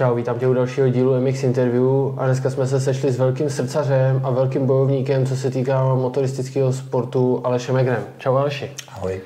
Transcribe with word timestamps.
Čau, 0.00 0.14
vítám 0.14 0.38
tě 0.38 0.48
u 0.48 0.52
dalšího 0.54 0.88
dílu 0.88 1.20
MX 1.20 1.42
Interview 1.42 1.84
a 2.16 2.26
dneska 2.26 2.50
jsme 2.50 2.66
se 2.66 2.80
sešli 2.80 3.12
s 3.12 3.18
velkým 3.18 3.50
srdcařem 3.50 4.20
a 4.24 4.30
velkým 4.30 4.66
bojovníkem, 4.66 5.26
co 5.26 5.36
se 5.36 5.50
týká 5.50 5.94
motoristického 5.94 6.72
sportu 6.72 7.40
Alešem 7.44 7.76
Egrem. 7.76 8.06
Čau 8.18 8.36
Aleši. 8.36 8.74
Ahoj. 8.88 9.20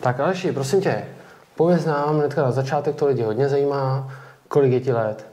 Tak 0.00 0.20
Aleši, 0.20 0.52
prosím 0.52 0.80
tě, 0.80 1.04
pověz 1.56 1.84
nám 1.84 2.18
hnedka 2.18 2.42
na 2.42 2.50
začátek, 2.50 2.96
to 2.96 3.06
lidi 3.06 3.22
hodně 3.22 3.48
zajímá, 3.48 4.12
kolik 4.48 4.72
je 4.72 4.80
ti 4.80 4.92
let? 4.92 5.26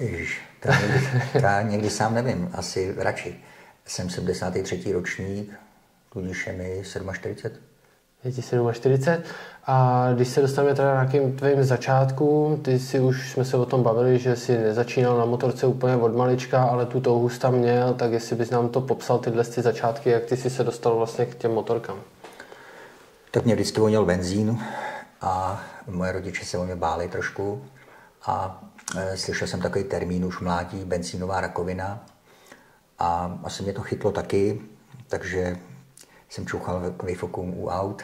Ježiš, 0.00 0.40
to 0.60 0.68
někdy, 0.72 1.08
to 1.32 1.68
někdy 1.70 1.90
sám 1.90 2.14
nevím, 2.14 2.50
asi 2.52 2.94
radši. 2.96 3.40
Jsem 3.86 4.10
73. 4.10 4.92
ročník, 4.92 5.52
tudíž 6.12 6.46
je 6.46 6.52
mi 6.52 6.82
47. 6.84 7.56
Je 8.24 8.32
ti 8.32 8.42
47. 8.72 9.22
A 9.66 10.08
když 10.14 10.28
se 10.28 10.40
dostaneme 10.40 10.74
teda 10.74 10.92
nějakým 10.92 11.36
tvým 11.36 11.64
začátkům, 11.64 12.62
ty 12.62 12.78
si 12.78 13.00
už 13.00 13.32
jsme 13.32 13.44
se 13.44 13.56
o 13.56 13.66
tom 13.66 13.82
bavili, 13.82 14.18
že 14.18 14.36
jsi 14.36 14.58
nezačínal 14.58 15.18
na 15.18 15.24
motorce 15.24 15.66
úplně 15.66 15.96
od 15.96 16.16
malička, 16.16 16.62
ale 16.62 16.86
tu 16.86 17.00
touhu 17.00 17.28
tam 17.28 17.54
měl, 17.54 17.94
tak 17.94 18.12
jestli 18.12 18.36
bys 18.36 18.50
nám 18.50 18.68
to 18.68 18.80
popsal, 18.80 19.18
tyhle 19.18 19.44
ty 19.44 19.62
začátky, 19.62 20.10
jak 20.10 20.24
ty 20.24 20.36
jsi 20.36 20.50
se 20.50 20.64
dostal 20.64 20.96
vlastně 20.96 21.26
k 21.26 21.34
těm 21.34 21.54
motorkám. 21.54 22.00
Tak 23.30 23.44
mě 23.44 23.54
vždycky 23.54 23.80
vonil 23.80 24.04
benzín 24.04 24.58
a 25.20 25.62
moje 25.86 26.12
rodiče 26.12 26.44
se 26.44 26.58
o 26.58 26.64
mě 26.64 26.76
báli 26.76 27.08
trošku. 27.08 27.64
A 28.26 28.64
e, 28.96 29.16
slyšel 29.16 29.48
jsem 29.48 29.60
takový 29.60 29.84
termín 29.84 30.24
už 30.24 30.40
mládí, 30.40 30.84
benzínová 30.84 31.40
rakovina. 31.40 32.04
A 32.98 33.38
asi 33.44 33.62
mě 33.62 33.72
to 33.72 33.82
chytlo 33.82 34.12
taky, 34.12 34.60
takže 35.08 35.56
jsem 36.28 36.46
čuchal 36.46 36.82
výfokům 37.04 37.54
u 37.58 37.68
aut, 37.68 38.02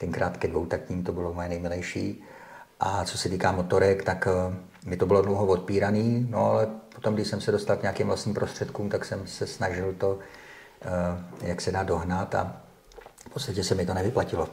tenkrát 0.00 0.36
ke 0.36 0.48
dvoutakním 0.48 1.04
to 1.04 1.12
bylo 1.12 1.34
moje 1.34 1.48
nejmilejší. 1.48 2.24
A 2.80 3.04
co 3.04 3.18
se 3.18 3.28
týká 3.28 3.52
motorek, 3.52 4.04
tak 4.04 4.28
eh, 4.30 4.56
mi 4.86 4.96
to 4.96 5.06
bylo 5.06 5.22
dlouho 5.22 5.46
odpíraný, 5.46 6.26
no 6.30 6.44
ale 6.44 6.68
potom, 6.94 7.14
když 7.14 7.28
jsem 7.28 7.40
se 7.40 7.52
dostal 7.52 7.76
k 7.76 7.82
nějakým 7.82 8.06
vlastním 8.06 8.34
prostředkům, 8.34 8.88
tak 8.88 9.04
jsem 9.04 9.26
se 9.26 9.46
snažil 9.46 9.94
to, 9.98 10.18
eh, 10.82 11.48
jak 11.48 11.60
se 11.60 11.72
dá 11.72 11.82
dohnat 11.82 12.34
a 12.34 12.56
v 13.30 13.32
podstatě 13.32 13.64
se 13.64 13.74
mi 13.74 13.86
to 13.86 13.94
nevyplatilo. 13.94 14.48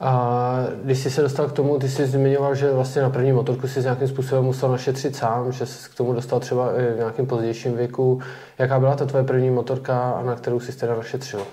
A 0.00 0.56
když 0.84 0.98
jsi 0.98 1.10
se 1.10 1.22
dostal 1.22 1.48
k 1.48 1.52
tomu, 1.52 1.78
ty 1.78 1.88
jsi 1.88 2.06
zmiňoval, 2.06 2.54
že 2.54 2.72
vlastně 2.72 3.02
na 3.02 3.10
první 3.10 3.32
motorku 3.32 3.68
si 3.68 3.80
nějakým 3.80 4.08
způsobem 4.08 4.44
musel 4.44 4.70
našetřit 4.70 5.16
sám, 5.16 5.52
že 5.52 5.66
jsi 5.66 5.90
k 5.90 5.94
tomu 5.94 6.12
dostal 6.12 6.40
třeba 6.40 6.68
v 6.72 6.96
nějakém 6.96 7.26
pozdějším 7.26 7.76
věku. 7.76 8.20
Jaká 8.58 8.80
byla 8.80 8.96
ta 8.96 9.06
tvoje 9.06 9.24
první 9.24 9.50
motorka, 9.50 10.22
na 10.24 10.36
kterou 10.36 10.60
jsi 10.60 10.72
teda 10.72 10.96
našetřil? 10.96 11.46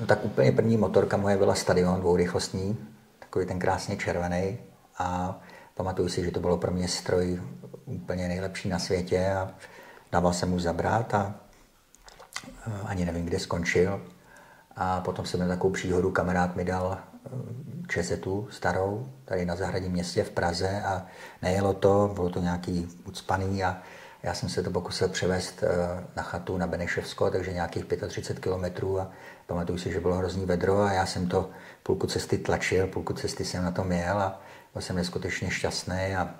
No, 0.00 0.06
tak 0.06 0.24
úplně 0.24 0.52
první 0.52 0.76
motorka 0.76 1.16
moje 1.16 1.36
byla 1.36 1.54
Stadion 1.54 2.00
dvourychlostní, 2.00 2.78
takový 3.18 3.46
ten 3.46 3.58
krásně 3.58 3.96
červený 3.96 4.58
a 4.98 5.40
pamatuju 5.74 6.08
si, 6.08 6.24
že 6.24 6.30
to 6.30 6.40
bylo 6.40 6.56
pro 6.56 6.70
mě 6.70 6.88
stroj 6.88 7.42
úplně 7.84 8.28
nejlepší 8.28 8.68
na 8.68 8.78
světě 8.78 9.32
a 9.32 9.50
dával 10.12 10.32
jsem 10.32 10.50
mu 10.50 10.58
zabrat 10.58 11.14
a 11.14 11.34
ani 12.84 13.04
nevím, 13.04 13.26
kde 13.26 13.38
skončil. 13.38 14.02
A 14.76 15.00
potom 15.00 15.26
jsem 15.26 15.40
měl 15.40 15.48
takovou 15.48 15.72
příhodu, 15.72 16.10
kamarád 16.10 16.56
mi 16.56 16.64
dal 16.64 16.98
eh, 16.98 17.28
česetu 17.88 18.48
starou, 18.50 19.08
tady 19.24 19.44
na 19.46 19.56
zahradním 19.56 19.92
městě 19.92 20.24
v 20.24 20.30
Praze 20.30 20.82
a 20.82 21.06
nejelo 21.42 21.74
to, 21.74 22.10
bylo 22.14 22.30
to 22.30 22.40
nějaký 22.40 22.88
ucpaný 23.04 23.64
a 23.64 23.82
já 24.22 24.34
jsem 24.34 24.48
se 24.48 24.62
to 24.62 24.70
pokusil 24.70 25.08
převést 25.08 25.62
eh, 25.62 26.04
na 26.16 26.22
chatu 26.22 26.56
na 26.56 26.66
Beneševsko, 26.66 27.30
takže 27.30 27.52
nějakých 27.52 27.84
35 28.08 28.42
kilometrů 28.42 29.00
a 29.00 29.10
pamatuju 29.46 29.78
si, 29.78 29.92
že 29.92 30.00
bylo 30.00 30.16
hrozný 30.16 30.46
vedro 30.46 30.82
a 30.82 30.92
já 30.92 31.06
jsem 31.06 31.28
to 31.28 31.50
půlku 31.82 32.06
cesty 32.06 32.38
tlačil, 32.38 32.86
půlku 32.86 33.12
cesty 33.12 33.44
jsem 33.44 33.64
na 33.64 33.70
to 33.70 33.84
měl 33.84 34.18
a 34.18 34.42
byl 34.72 34.82
jsem 34.82 34.96
neskutečně 34.96 35.50
šťastný 35.50 36.16
a 36.16 36.34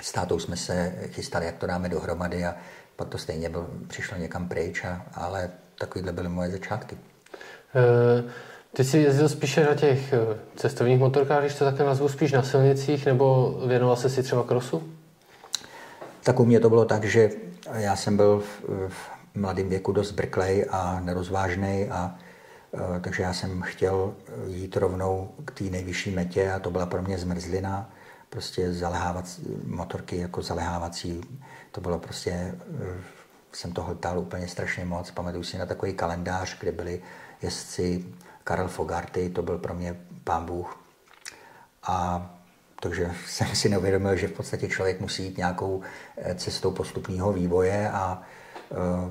s 0.00 0.12
tátou 0.12 0.38
jsme 0.38 0.56
se 0.56 0.94
chystali, 1.06 1.46
jak 1.46 1.56
to 1.56 1.66
dáme 1.66 1.88
dohromady 1.88 2.44
a 2.44 2.54
pak 2.96 3.08
to 3.08 3.18
stejně 3.18 3.48
byl, 3.48 3.66
přišlo 3.88 4.16
někam 4.16 4.48
pryč, 4.48 4.84
a, 4.84 5.06
ale 5.14 5.50
takovýhle 5.78 6.12
byly 6.12 6.28
moje 6.28 6.50
začátky. 6.50 6.96
Uh... 7.74 8.30
Ty 8.76 8.84
jsi 8.84 8.98
jezdil 8.98 9.28
spíše 9.28 9.64
na 9.64 9.74
těch 9.74 10.12
eh, 10.12 10.18
cestovních 10.56 10.98
motorkách, 10.98 11.40
když 11.40 11.54
to 11.54 11.64
také 11.64 11.84
nazvu, 11.84 12.08
spíš 12.08 12.32
na 12.32 12.42
silnicích, 12.42 13.06
nebo 13.06 13.52
věnoval 13.66 13.96
se 13.96 14.10
si 14.10 14.22
třeba 14.22 14.44
krosu? 14.44 14.95
Tak 16.26 16.40
u 16.40 16.44
mě 16.44 16.60
to 16.60 16.68
bylo 16.68 16.84
tak, 16.84 17.04
že 17.04 17.30
já 17.74 17.96
jsem 17.96 18.16
byl 18.16 18.40
v, 18.40 18.62
v 18.88 19.10
mladém 19.34 19.68
věku 19.68 19.92
dost 19.92 20.10
brklej 20.10 20.66
a 20.70 21.00
nerozvážný 21.00 21.88
a 21.90 22.14
e, 22.96 23.00
takže 23.00 23.22
já 23.22 23.32
jsem 23.32 23.62
chtěl 23.62 24.14
jít 24.46 24.76
rovnou 24.76 25.30
k 25.44 25.50
té 25.50 25.64
nejvyšší 25.64 26.10
metě 26.10 26.52
a 26.52 26.58
to 26.58 26.70
byla 26.70 26.86
pro 26.86 27.02
mě 27.02 27.18
zmrzlina, 27.18 27.90
prostě 28.30 28.72
zalehávací, 28.72 29.42
motorky 29.66 30.16
jako 30.16 30.42
zalehávací, 30.42 31.20
to 31.72 31.80
bylo 31.80 31.98
prostě, 31.98 32.30
e, 32.30 32.54
jsem 33.52 33.72
to 33.72 33.82
hltal 33.82 34.18
úplně 34.18 34.48
strašně 34.48 34.84
moc, 34.84 35.10
pamatuju 35.10 35.42
si 35.44 35.58
na 35.58 35.66
takový 35.66 35.94
kalendář, 35.94 36.58
kde 36.58 36.72
byli 36.72 37.02
jezdci 37.42 38.04
Karel 38.44 38.68
Fogarty, 38.68 39.30
to 39.30 39.42
byl 39.42 39.58
pro 39.58 39.74
mě 39.74 40.00
pán 40.24 40.44
Bůh. 40.44 40.80
A 41.82 42.30
takže 42.80 43.10
jsem 43.26 43.46
si 43.46 43.68
neuvědomil, 43.68 44.16
že 44.16 44.28
v 44.28 44.32
podstatě 44.32 44.68
člověk 44.68 45.00
musí 45.00 45.24
jít 45.24 45.36
nějakou 45.36 45.80
eh, 46.16 46.34
cestou 46.34 46.70
postupného 46.70 47.32
vývoje 47.32 47.90
a 47.90 48.22
uh, 48.70 49.10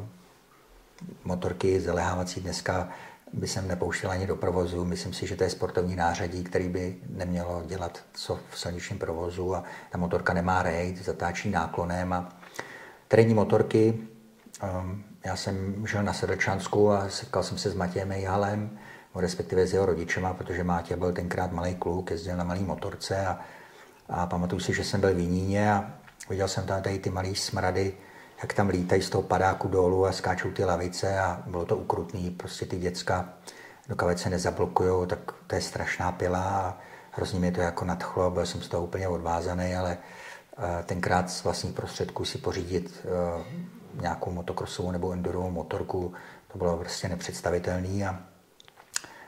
motorky 1.24 1.82
zalehávací 1.82 2.42
dneska 2.42 2.90
by 3.34 3.48
jsem 3.48 3.68
nepouštěl 3.68 4.12
ani 4.12 4.28
do 4.28 4.36
provozu. 4.36 4.86
Myslím 4.86 5.14
si, 5.14 5.28
že 5.28 5.36
to 5.36 5.44
je 5.44 5.50
sportovní 5.50 5.96
nářadí, 5.96 6.44
který 6.44 6.70
by 6.70 6.96
nemělo 7.10 7.64
dělat 7.66 8.04
co 8.14 8.40
v 8.50 8.60
silničním 8.60 9.00
provozu 9.00 9.56
a 9.56 9.64
ta 9.90 9.98
motorka 9.98 10.34
nemá 10.34 10.64
rejt, 10.64 11.06
zatáčí 11.06 11.50
náklonem 11.50 12.14
a 12.14 12.30
terénní 13.08 13.34
motorky, 13.34 14.00
um, 14.82 15.04
já 15.26 15.36
jsem 15.36 15.88
žil 15.88 16.04
na 16.04 16.14
Sedlčansku 16.14 16.92
a 16.92 17.10
setkal 17.10 17.44
jsem 17.44 17.58
se 17.58 17.70
s 17.70 17.76
Matějem 17.76 18.12
Ejhalem, 18.12 18.80
respektive 19.20 19.68
s 19.68 19.74
jeho 19.74 19.86
rodičema, 19.86 20.34
protože 20.34 20.64
Mátě 20.64 20.96
byl 20.96 21.14
tenkrát 21.14 21.52
malý 21.52 21.76
kluk, 21.76 22.12
jezdil 22.12 22.38
na 22.38 22.44
malý 22.44 22.64
motorce 22.64 23.28
a 23.28 23.40
a 24.10 24.26
pamatuju 24.26 24.60
si, 24.60 24.74
že 24.74 24.84
jsem 24.84 25.02
byl 25.02 25.16
v 25.16 25.20
Jiníně 25.20 25.74
a 25.74 25.92
viděl 26.30 26.48
jsem 26.48 26.66
tam 26.66 26.82
tady 26.82 27.00
ty 27.00 27.10
malé 27.10 27.36
smrady, 27.36 27.94
jak 28.42 28.54
tam 28.54 28.70
lítají 28.70 29.02
z 29.02 29.10
toho 29.10 29.22
padáku 29.22 29.68
dolů 29.68 30.06
a 30.06 30.12
skáčou 30.12 30.52
ty 30.52 30.66
lavice 30.66 31.20
a 31.20 31.44
bylo 31.48 31.66
to 31.66 31.78
ukrutný, 31.78 32.32
prostě 32.32 32.66
ty 32.66 32.78
děcka, 32.78 33.30
dokud 33.90 34.20
se 34.20 34.30
nezablokují, 34.30 35.08
tak 35.08 35.20
to 35.48 35.56
je 35.56 35.62
strašná 35.62 36.12
pila 36.12 36.44
a 36.44 36.78
hrozně 37.12 37.40
mě 37.40 37.52
to 37.52 37.62
jako 37.62 37.86
nadchlo, 37.86 38.32
byl 38.32 38.46
jsem 38.46 38.62
z 38.62 38.68
toho 38.68 38.84
úplně 38.84 39.08
odvázaný, 39.08 39.76
ale 39.76 39.98
eh, 40.58 40.84
tenkrát 40.84 41.30
z 41.30 41.44
vlastních 41.44 41.74
prostředků 41.74 42.26
si 42.26 42.38
pořídit 42.38 43.06
eh, 43.06 43.44
nějakou 44.02 44.32
motokrosovou 44.32 44.92
nebo 44.92 45.12
endurovou 45.12 45.52
motorku, 45.52 46.14
to 46.52 46.58
bylo 46.58 46.78
prostě 46.78 47.10
nepředstavitelné 47.10 48.10
a 48.10 48.20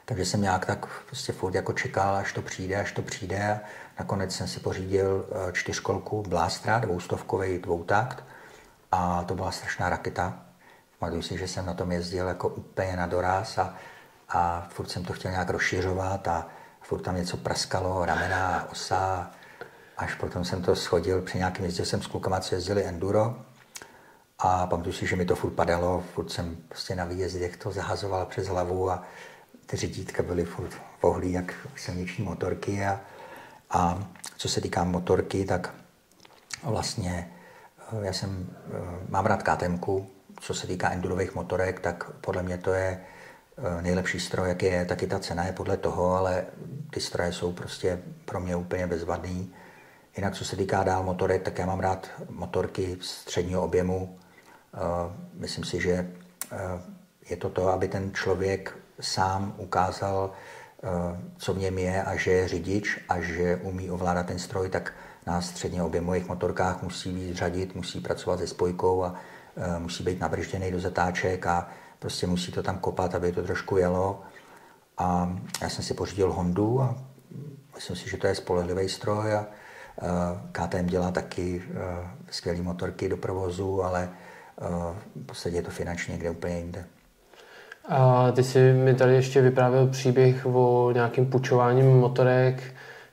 takže 0.07 0.25
jsem 0.25 0.41
nějak 0.41 0.65
tak 0.65 0.85
prostě 1.05 1.33
furt 1.33 1.55
jako 1.55 1.73
čekal, 1.73 2.15
až 2.15 2.33
to 2.33 2.41
přijde, 2.41 2.75
až 2.75 2.91
to 2.91 3.01
přijde. 3.01 3.59
Nakonec 3.99 4.35
jsem 4.35 4.47
si 4.47 4.59
pořídil 4.59 5.25
eh, 5.31 5.53
čtyřkolku 5.53 6.23
Blastra, 6.27 6.79
dvoustovkový 6.79 7.59
dvoutakt. 7.59 8.23
A 8.91 9.23
to 9.23 9.35
byla 9.35 9.51
strašná 9.51 9.89
raketa. 9.89 10.39
Pamatuju 10.99 11.21
si, 11.21 11.37
že 11.37 11.47
jsem 11.47 11.65
na 11.65 11.73
tom 11.73 11.91
jezdil 11.91 12.27
jako 12.27 12.49
úplně 12.49 12.95
na 12.95 13.07
doraz 13.07 13.57
a, 13.57 13.73
a 14.29 14.67
furt 14.69 14.89
jsem 14.89 15.05
to 15.05 15.13
chtěl 15.13 15.31
nějak 15.31 15.49
rozšiřovat 15.49 16.27
a 16.27 16.47
furt 16.81 17.01
tam 17.01 17.15
něco 17.15 17.37
praskalo, 17.37 18.05
ramena, 18.05 18.67
osa. 18.71 19.31
Až 19.97 20.15
potom 20.15 20.45
jsem 20.45 20.61
to 20.61 20.75
schodil, 20.75 21.21
při 21.21 21.37
nějakém 21.37 21.65
jezdě 21.65 21.85
jsem 21.85 22.01
s 22.01 22.07
klukama, 22.07 22.39
co 22.39 22.55
jezdili 22.55 22.85
enduro. 22.85 23.35
A 24.39 24.67
pamatuju 24.67 24.93
si, 24.93 25.07
že 25.07 25.15
mi 25.15 25.25
to 25.25 25.35
furt 25.35 25.51
padalo, 25.53 26.03
furt 26.13 26.31
jsem 26.31 26.57
prostě 26.67 26.95
na 26.95 27.05
výjezdech 27.05 27.57
to 27.57 27.71
zahazoval 27.71 28.25
přes 28.25 28.47
hlavu 28.47 28.91
a 28.91 29.03
ty 29.67 29.77
řidítka 29.77 30.23
byly 30.23 30.45
furt 30.45 30.71
pohlí 31.01 31.31
jak 31.31 31.53
silniční 31.75 32.23
motorky 32.23 32.85
a, 32.85 33.01
a 33.69 34.07
co 34.37 34.49
se 34.49 34.61
týká 34.61 34.83
motorky, 34.83 35.45
tak 35.45 35.73
vlastně 36.63 37.31
eh, 37.79 38.05
já 38.05 38.13
jsem, 38.13 38.49
eh, 38.49 39.05
mám 39.09 39.25
rád 39.25 39.43
KTM, 39.43 39.79
co 40.39 40.53
se 40.53 40.67
týká 40.67 40.91
endurových 40.91 41.35
motorek, 41.35 41.79
tak 41.79 42.11
podle 42.11 42.43
mě 42.43 42.57
to 42.57 42.73
je 42.73 43.01
eh, 43.57 43.81
nejlepší 43.81 44.19
stroj, 44.19 44.49
jak 44.49 44.63
je, 44.63 44.85
taky 44.85 45.07
ta 45.07 45.19
cena 45.19 45.45
je 45.45 45.53
podle 45.53 45.77
toho, 45.77 46.15
ale 46.15 46.45
ty 46.89 47.01
stroje 47.01 47.33
jsou 47.33 47.51
prostě 47.51 47.99
pro 48.25 48.39
mě 48.39 48.55
úplně 48.55 48.87
bezvadný. 48.87 49.53
Jinak 50.17 50.33
co 50.33 50.45
se 50.45 50.55
týká 50.55 50.83
dál 50.83 51.03
motorek, 51.03 51.43
tak 51.43 51.59
já 51.59 51.65
mám 51.65 51.79
rád 51.79 52.09
motorky 52.29 52.97
středního 53.01 53.63
objemu. 53.63 54.19
Myslím 55.33 55.63
si, 55.63 55.81
že 55.81 56.11
je 57.29 57.37
to 57.37 57.49
to, 57.49 57.67
aby 57.69 57.87
ten 57.87 58.13
člověk 58.13 58.77
sám 58.99 59.53
ukázal, 59.57 60.31
eh, 60.83 60.87
co 61.37 61.53
v 61.53 61.57
něm 61.57 61.77
je 61.77 62.03
a 62.03 62.15
že 62.15 62.31
je 62.31 62.47
řidič 62.47 62.99
a 63.09 63.21
že 63.21 63.55
umí 63.55 63.91
ovládat 63.91 64.25
ten 64.25 64.39
stroj, 64.39 64.69
tak 64.69 64.93
na 65.25 65.41
středně 65.41 65.83
objemových 65.83 66.27
motorkách 66.27 66.83
musí 66.83 67.13
být 67.13 67.35
řadit, 67.35 67.75
musí 67.75 67.99
pracovat 67.99 68.39
se 68.39 68.47
spojkou 68.47 69.03
a 69.03 69.15
eh, 69.57 69.79
musí 69.79 70.03
být 70.03 70.19
nabržděný 70.19 70.71
do 70.71 70.79
zatáček 70.79 71.47
a 71.47 71.69
prostě 71.99 72.27
musí 72.27 72.51
to 72.51 72.63
tam 72.63 72.77
kopat, 72.79 73.15
aby 73.15 73.31
to 73.31 73.43
trošku 73.43 73.77
jelo. 73.77 74.21
A 74.97 75.37
já 75.61 75.69
jsem 75.69 75.83
si 75.83 75.93
pořídil 75.93 76.33
Hondu 76.33 76.81
a 76.81 76.95
myslím 77.75 77.95
si, 77.95 78.09
že 78.09 78.17
to 78.17 78.27
je 78.27 78.35
spolehlivý 78.35 78.89
stroj 78.89 79.33
a 79.35 79.45
KTM 80.51 80.85
dělá 80.85 81.11
taky 81.11 81.63
skvělé 82.29 82.61
motorky 82.61 83.09
do 83.09 83.17
provozu, 83.17 83.83
ale 83.83 84.09
v 85.15 85.25
podstatě 85.25 85.55
je 85.55 85.61
to 85.61 85.71
finančně 85.71 86.11
někde 86.11 86.29
úplně 86.29 86.57
jinde. 86.57 86.85
A 87.89 88.31
ty 88.31 88.43
jsi 88.43 88.73
mi 88.73 88.93
tady 88.93 89.13
ještě 89.13 89.41
vyprávěl 89.41 89.87
příběh 89.87 90.45
o 90.45 90.91
nějakým 90.93 91.25
pučováním 91.25 91.97
motorek. 91.97 92.63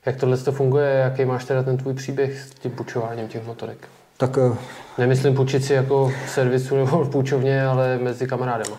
Jak 0.07 0.17
tohle 0.17 0.37
to 0.37 0.53
funguje? 0.53 0.91
Jaký 0.91 1.25
máš 1.25 1.45
teda 1.45 1.63
ten 1.63 1.77
tvůj 1.77 1.95
příběh 1.95 2.41
s 2.41 2.51
tím 2.51 2.71
pučováním 2.71 3.29
těch 3.29 3.47
motorek? 3.47 3.89
Tak, 4.17 4.39
Nemyslím 4.99 5.35
půjčit 5.35 5.65
si 5.65 5.73
jako 5.73 6.13
v 6.27 6.31
servisu 6.31 6.77
nebo 6.77 7.05
v 7.05 7.11
půjčovně, 7.11 7.67
ale 7.67 7.99
mezi 7.99 8.27
kamarádama. 8.27 8.77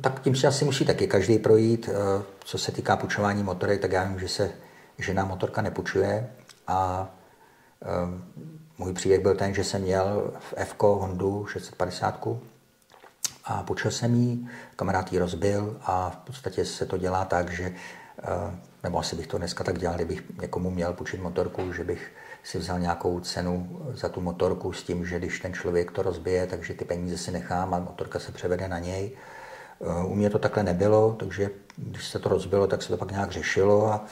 Tak 0.00 0.20
tím 0.20 0.36
si 0.36 0.46
asi 0.46 0.64
musí 0.64 0.84
taky 0.84 1.06
každý 1.06 1.38
projít. 1.38 1.90
Co 2.44 2.58
se 2.58 2.72
týká 2.72 2.96
půjčování 2.96 3.42
motorek, 3.42 3.80
tak 3.80 3.92
já 3.92 4.04
vím, 4.04 4.18
že 4.18 4.28
se 4.28 4.50
žena 4.98 5.24
motorka 5.24 5.62
nepůjčuje 5.62 6.26
a 6.66 7.08
můj 8.78 8.92
příběh 8.92 9.20
byl 9.20 9.34
ten, 9.34 9.54
že 9.54 9.64
jsem 9.64 9.82
měl 9.82 10.30
v 10.38 10.54
f 10.56 10.74
Hondu 10.80 11.46
650 11.46 12.28
a 13.44 13.62
počal 13.62 13.90
jsem 13.90 14.14
jí, 14.14 14.48
kamarád 14.76 15.12
ji 15.12 15.18
rozbil 15.18 15.76
a 15.82 16.10
v 16.10 16.16
podstatě 16.16 16.64
se 16.64 16.86
to 16.86 16.98
dělá 16.98 17.24
tak, 17.24 17.50
že, 17.50 17.74
nebo 18.82 18.98
asi 18.98 19.16
bych 19.16 19.26
to 19.26 19.38
dneska 19.38 19.64
tak 19.64 19.78
dělal, 19.78 19.96
kdybych 19.96 20.22
někomu 20.40 20.70
měl 20.70 20.92
půjčit 20.92 21.22
motorku, 21.22 21.72
že 21.72 21.84
bych 21.84 22.12
si 22.42 22.58
vzal 22.58 22.78
nějakou 22.78 23.20
cenu 23.20 23.80
za 23.94 24.08
tu 24.08 24.20
motorku 24.20 24.72
s 24.72 24.82
tím, 24.82 25.06
že 25.06 25.18
když 25.18 25.40
ten 25.40 25.54
člověk 25.54 25.90
to 25.90 26.02
rozbije, 26.02 26.46
takže 26.46 26.74
ty 26.74 26.84
peníze 26.84 27.18
si 27.18 27.30
nechám 27.30 27.74
a 27.74 27.78
motorka 27.78 28.18
se 28.18 28.32
převede 28.32 28.68
na 28.68 28.78
něj. 28.78 29.10
U 30.06 30.14
mě 30.14 30.30
to 30.30 30.38
takhle 30.38 30.62
nebylo, 30.62 31.16
takže 31.18 31.50
když 31.76 32.08
se 32.08 32.18
to 32.18 32.28
rozbilo, 32.28 32.66
tak 32.66 32.82
se 32.82 32.88
to 32.88 32.96
pak 32.96 33.10
nějak 33.10 33.30
řešilo 33.30 33.92
a, 33.92 34.04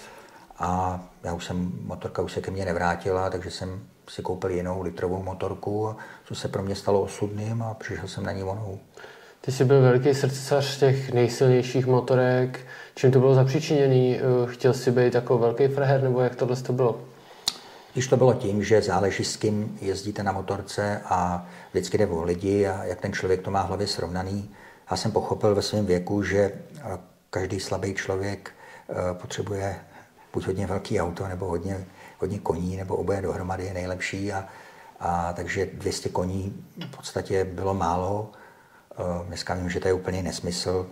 a 0.58 1.00
já 1.23 1.35
už 1.35 1.44
jsem, 1.44 1.73
motorka 1.82 2.23
už 2.23 2.32
se 2.32 2.40
ke 2.40 2.50
mně 2.50 2.64
nevrátila, 2.64 3.31
takže 3.31 3.50
jsem 3.50 3.82
si 4.08 4.23
koupil 4.23 4.50
jinou 4.50 4.82
litrovou 4.82 5.23
motorku, 5.23 5.96
co 6.25 6.35
se 6.35 6.49
pro 6.49 6.62
mě 6.62 6.75
stalo 6.75 7.00
osudným 7.00 7.62
a 7.62 7.75
přišel 7.75 8.08
jsem 8.08 8.25
na 8.25 8.32
ní 8.32 8.43
onou. 8.43 8.78
Ty 9.44 9.52
jsi 9.52 9.64
byl 9.64 9.80
velký 9.82 10.14
srdcař 10.14 10.78
těch 10.78 11.12
nejsilnějších 11.12 11.86
motorek. 11.86 12.60
Čím 12.94 13.10
to 13.10 13.18
bylo 13.18 13.34
zapříčiněný? 13.34 14.18
Eh, 14.18 14.22
chtěl 14.46 14.74
jsi 14.74 14.90
být 14.90 15.14
jako 15.14 15.38
velký 15.38 15.68
fraher, 15.68 16.02
nebo 16.02 16.20
jak 16.20 16.36
tohle 16.36 16.56
to 16.56 16.72
bylo? 16.72 17.00
Když 17.92 18.06
to 18.06 18.16
bylo 18.16 18.34
tím, 18.34 18.64
že 18.64 18.82
záleží 18.82 19.24
s 19.24 19.36
kým 19.36 19.78
jezdíte 19.80 20.22
na 20.22 20.32
motorce 20.32 21.00
a 21.04 21.46
vždycky 21.70 21.98
jde 21.98 22.06
o 22.06 22.22
lidi 22.22 22.66
a 22.66 22.84
jak 22.84 23.00
ten 23.00 23.12
člověk 23.12 23.42
to 23.42 23.50
má 23.50 23.62
v 23.64 23.68
hlavě 23.68 23.86
srovnaný. 23.86 24.50
Já 24.90 24.96
jsem 24.96 25.12
pochopil 25.12 25.54
ve 25.54 25.62
svém 25.62 25.86
věku, 25.86 26.22
že 26.22 26.38
eh, 26.38 26.98
každý 27.30 27.60
slabý 27.60 27.94
člověk 27.94 28.50
eh, 28.90 28.94
potřebuje 29.14 29.76
buď 30.32 30.46
hodně 30.46 30.66
velký 30.66 31.00
auto, 31.00 31.28
nebo 31.28 31.46
hodně 31.46 31.86
hodně 32.18 32.38
koní 32.38 32.76
nebo 32.76 32.96
oboje 32.96 33.22
dohromady 33.22 33.64
je 33.64 33.74
nejlepší 33.74 34.32
a, 34.32 34.48
a 35.00 35.32
takže 35.32 35.66
200 35.66 36.08
koní 36.08 36.64
v 36.92 36.96
podstatě 36.96 37.44
bylo 37.44 37.74
málo. 37.74 38.30
Eh, 38.92 39.26
dneska 39.26 39.54
vím, 39.54 39.70
že 39.70 39.80
to 39.80 39.88
je 39.88 39.94
úplně 39.94 40.22
nesmysl, 40.22 40.86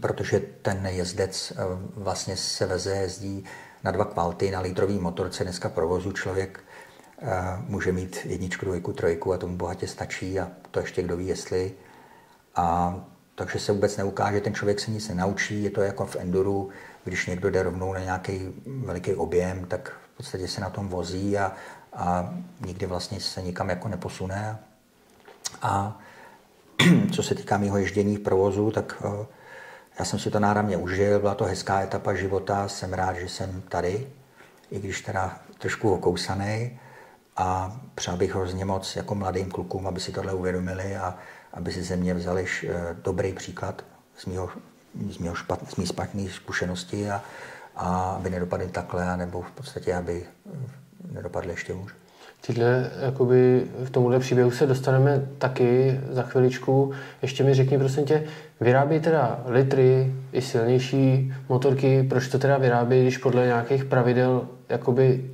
protože 0.00 0.40
ten 0.62 0.86
jezdec 0.86 1.52
eh, 1.52 1.56
vlastně 1.94 2.36
se 2.36 2.66
veze, 2.66 2.90
jezdí 2.90 3.44
na 3.84 3.90
dva 3.90 4.04
kvalty, 4.04 4.50
na 4.50 4.60
litrový 4.60 4.98
motorce 4.98 5.44
dneska 5.44 5.68
provozu 5.68 6.12
člověk 6.12 6.60
eh, 7.22 7.26
může 7.66 7.92
mít 7.92 8.18
jedničku, 8.24 8.64
dvojku, 8.64 8.92
trojku 8.92 9.32
a 9.32 9.38
tomu 9.38 9.56
bohatě 9.56 9.86
stačí 9.86 10.40
a 10.40 10.50
to 10.70 10.80
ještě 10.80 11.02
kdo 11.02 11.16
ví, 11.16 11.26
jestli. 11.26 11.72
A 12.56 12.96
takže 13.34 13.58
se 13.58 13.72
vůbec 13.72 13.96
neukáže, 13.96 14.40
ten 14.40 14.54
člověk 14.54 14.80
se 14.80 14.90
nic 14.90 15.08
nenaučí, 15.08 15.62
je 15.62 15.70
to 15.70 15.82
jako 15.82 16.06
v 16.06 16.16
enduru, 16.16 16.70
když 17.04 17.26
někdo 17.26 17.50
jde 17.50 17.62
rovnou 17.62 17.92
na 17.92 18.00
nějaký 18.00 18.52
veliký 18.66 19.14
objem, 19.14 19.66
tak 19.66 19.92
podstatě 20.20 20.48
se 20.48 20.60
na 20.60 20.70
tom 20.70 20.88
vozí 20.88 21.38
a, 21.38 21.52
a 21.92 22.34
nikdy 22.60 22.86
vlastně 22.86 23.20
se 23.20 23.42
nikam 23.42 23.70
jako 23.70 23.88
neposune. 23.88 24.58
A 25.62 25.98
co 27.12 27.22
se 27.22 27.34
týká 27.34 27.58
mého 27.58 27.78
ježdění 27.78 28.16
v 28.16 28.20
provozu, 28.20 28.70
tak 28.70 29.02
uh, 29.04 29.26
já 29.98 30.04
jsem 30.04 30.18
si 30.18 30.30
to 30.30 30.40
náramně 30.40 30.76
užil, 30.76 31.20
byla 31.20 31.34
to 31.34 31.44
hezká 31.44 31.80
etapa 31.80 32.14
života, 32.14 32.68
jsem 32.68 32.92
rád, 32.92 33.16
že 33.16 33.28
jsem 33.28 33.62
tady, 33.68 34.06
i 34.70 34.78
když 34.78 35.00
teda 35.00 35.38
trošku 35.58 35.94
okousaný 35.94 36.78
a 37.36 37.80
přál 37.94 38.16
bych 38.16 38.34
hrozně 38.34 38.64
moc 38.64 38.96
jako 38.96 39.14
mladým 39.14 39.50
klukům, 39.50 39.86
aby 39.86 40.00
si 40.00 40.12
tohle 40.12 40.34
uvědomili 40.34 40.96
a 40.96 41.14
aby 41.54 41.72
si 41.72 41.82
ze 41.82 41.96
mě 41.96 42.14
vzali 42.14 42.42
uh, 42.42 42.70
dobrý 43.02 43.32
příklad 43.32 43.84
z 44.16 44.26
mého, 44.26 44.50
z 45.10 45.18
mého 45.18 45.34
špat, 45.34 45.60
z 45.68 45.76
mý 45.76 45.86
špatné 45.86 46.30
zkušenosti 46.30 47.10
a, 47.10 47.22
a 47.76 48.10
aby 48.10 48.30
nedopadly 48.30 48.68
takhle, 48.68 49.16
nebo 49.16 49.42
v 49.42 49.50
podstatě, 49.50 49.94
aby 49.94 50.26
nedopadly 51.12 51.50
ještě 51.50 51.72
hůř. 51.72 51.99
Tyhle, 52.46 52.90
jakoby 53.00 53.64
v 53.84 53.90
tomuhle 53.90 54.18
příběhu 54.18 54.50
se 54.50 54.66
dostaneme 54.66 55.28
taky 55.38 56.00
za 56.10 56.22
chviličku. 56.22 56.92
Ještě 57.22 57.44
mi 57.44 57.54
řekni, 57.54 57.78
prosím 57.78 58.04
tě, 58.04 58.24
vyrábí 58.60 59.00
teda 59.00 59.44
litry 59.46 60.14
i 60.32 60.42
silnější 60.42 61.34
motorky, 61.48 62.02
proč 62.02 62.28
to 62.28 62.38
teda 62.38 62.58
vyrábí, 62.58 63.02
když 63.02 63.18
podle 63.18 63.46
nějakých 63.46 63.84
pravidel 63.84 64.48
jakoby 64.68 65.30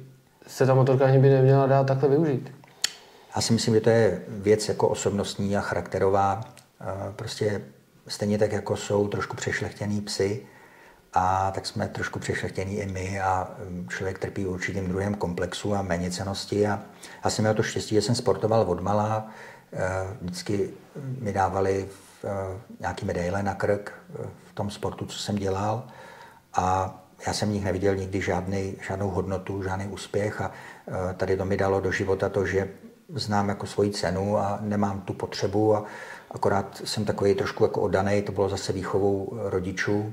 se 0.47 0.67
ta 0.67 0.75
motorka 0.75 1.05
ani 1.05 1.19
by 1.19 1.29
neměla 1.29 1.67
dát 1.67 1.87
takhle 1.87 2.09
využít? 2.09 2.53
Já 3.37 3.43
si 3.43 3.53
myslím, 3.53 3.75
že 3.75 3.81
to 3.81 3.91
je 3.91 4.21
věc 4.29 4.69
jako 4.69 4.89
osobnostní 4.89 5.57
a 5.57 5.61
charakterová. 5.61 6.41
Prostě 7.17 7.63
stejně 8.09 8.39
tak, 8.39 8.53
jako 8.53 8.77
jsou 8.77 9.09
trošku 9.09 9.37
přešlechtěný 9.37 10.01
psy, 10.01 10.43
a 11.13 11.51
tak 11.51 11.67
jsme 11.67 11.89
trošku 11.89 12.19
přešlechtění 12.19 12.77
i 12.77 12.87
my 12.87 13.21
a 13.21 13.51
um, 13.69 13.89
člověk 13.89 14.19
trpí 14.19 14.47
určitým 14.47 14.89
druhem 14.89 15.15
komplexu 15.15 15.75
a 15.75 15.83
méněcenosti. 15.83 16.67
A 16.67 16.81
já 17.25 17.31
jsem 17.31 17.43
měl 17.43 17.55
to 17.55 17.63
štěstí, 17.63 17.95
že 17.95 18.03
jsem 18.03 18.15
sportoval 18.15 18.63
od 18.63 18.81
mala. 18.81 19.29
Eh, 19.73 20.17
vždycky 20.21 20.71
mi 21.21 21.33
dávali 21.33 21.89
eh, 22.25 22.29
nějaký 22.81 23.07
medaile 23.07 23.43
na 23.43 23.55
krk 23.55 23.93
eh, 23.93 24.29
v 24.51 24.55
tom 24.55 24.71
sportu, 24.71 25.07
co 25.07 25.19
jsem 25.19 25.37
dělal. 25.37 25.87
A 26.55 26.99
já 27.27 27.33
jsem 27.33 27.49
v 27.49 27.53
nich 27.53 27.65
neviděl 27.65 27.97
nikdy 27.97 28.21
žádný, 28.21 28.77
žádnou 28.89 29.11
hodnotu, 29.11 29.63
žádný 29.63 29.87
úspěch 29.87 30.41
a 30.41 30.51
tady 31.17 31.37
to 31.37 31.45
mi 31.45 31.57
dalo 31.57 31.81
do 31.81 31.93
života 31.93 32.29
to, 32.29 32.47
že 32.47 32.69
znám 33.15 33.49
jako 33.49 33.67
svoji 33.67 33.91
cenu 33.91 34.39
a 34.39 34.59
nemám 34.61 35.01
tu 35.01 35.13
potřebu 35.13 35.77
a 35.77 35.85
akorát 36.31 36.83
jsem 36.85 37.05
takový 37.05 37.35
trošku 37.35 37.65
jako 37.65 37.81
oddaný, 37.81 38.23
to 38.23 38.33
bylo 38.33 38.49
zase 38.49 38.73
výchovou 38.73 39.33
rodičů, 39.33 40.13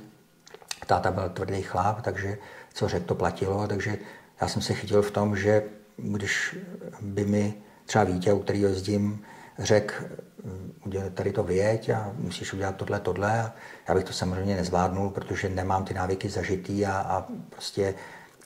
táta 0.85 1.11
byl 1.11 1.29
tvrdý 1.29 1.61
chlap, 1.61 2.01
takže 2.01 2.37
co 2.73 2.87
řekl, 2.87 3.05
to 3.05 3.15
platilo, 3.15 3.67
takže 3.67 3.97
já 4.41 4.47
jsem 4.47 4.61
se 4.61 4.73
chytil 4.73 5.01
v 5.01 5.11
tom, 5.11 5.37
že 5.37 5.63
když 5.97 6.57
by 7.01 7.25
mi 7.25 7.53
třeba 7.85 8.03
Vítě, 8.03 8.33
u 8.33 8.39
kterého 8.39 8.67
jezdím, 8.67 9.21
řekl, 9.59 9.93
udělej 10.85 11.09
tady 11.09 11.31
to 11.31 11.43
věď 11.43 11.89
a 11.89 12.11
musíš 12.17 12.53
udělat 12.53 12.75
tohle, 12.75 12.99
tohle. 12.99 13.41
A 13.41 13.53
já 13.87 13.95
bych 13.95 14.03
to 14.03 14.13
samozřejmě 14.13 14.55
nezvládnul, 14.55 15.09
protože 15.09 15.49
nemám 15.49 15.85
ty 15.85 15.93
návyky 15.93 16.29
zažitý 16.29 16.85
a, 16.85 16.93
a 16.93 17.25
prostě 17.49 17.95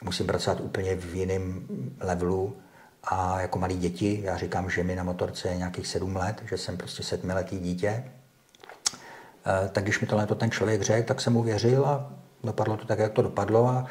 musím 0.03 0.27
pracovat 0.27 0.59
úplně 0.61 0.95
v 0.95 1.15
jiném 1.15 1.67
levelu. 1.99 2.57
A 3.03 3.41
jako 3.41 3.59
malí 3.59 3.77
děti, 3.77 4.19
já 4.23 4.37
říkám, 4.37 4.69
že 4.69 4.83
mi 4.83 4.95
na 4.95 5.03
motorce 5.03 5.47
je 5.47 5.57
nějakých 5.57 5.87
sedm 5.87 6.15
let, 6.15 6.43
že 6.49 6.57
jsem 6.57 6.77
prostě 6.77 7.03
sedmiletý 7.03 7.59
dítě. 7.59 7.87
E, 7.87 9.69
tak 9.69 9.83
když 9.83 9.99
mi 9.99 10.07
tohle 10.07 10.27
ten 10.27 10.51
člověk 10.51 10.81
řekl, 10.81 11.07
tak 11.07 11.21
jsem 11.21 11.33
mu 11.33 11.43
věřil 11.43 11.85
a 11.85 12.13
dopadlo 12.47 12.77
to 12.77 12.85
tak, 12.85 12.99
jak 12.99 13.11
to 13.11 13.21
dopadlo 13.21 13.67
a, 13.67 13.85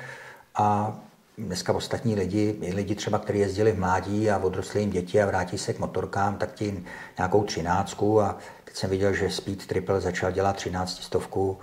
a 0.54 0.96
dneska 1.38 1.72
ostatní 1.72 2.14
lidi, 2.14 2.58
lidi 2.74 2.94
třeba, 2.94 3.18
kteří 3.18 3.38
jezdili 3.38 3.72
v 3.72 3.78
mládí 3.78 4.30
a 4.30 4.38
odrostli 4.38 4.80
jim 4.80 4.90
děti 4.90 5.22
a 5.22 5.26
vrátí 5.26 5.58
se 5.58 5.72
k 5.72 5.78
motorkám, 5.78 6.36
tak 6.36 6.54
ti 6.54 6.84
nějakou 7.18 7.44
třináctku 7.44 8.20
a 8.20 8.38
teď 8.64 8.76
jsem 8.76 8.90
viděl, 8.90 9.12
že 9.12 9.30
Speed 9.30 9.66
Triple 9.66 10.00
začal 10.00 10.32
dělat 10.32 10.56
třináctistovku. 10.56 11.58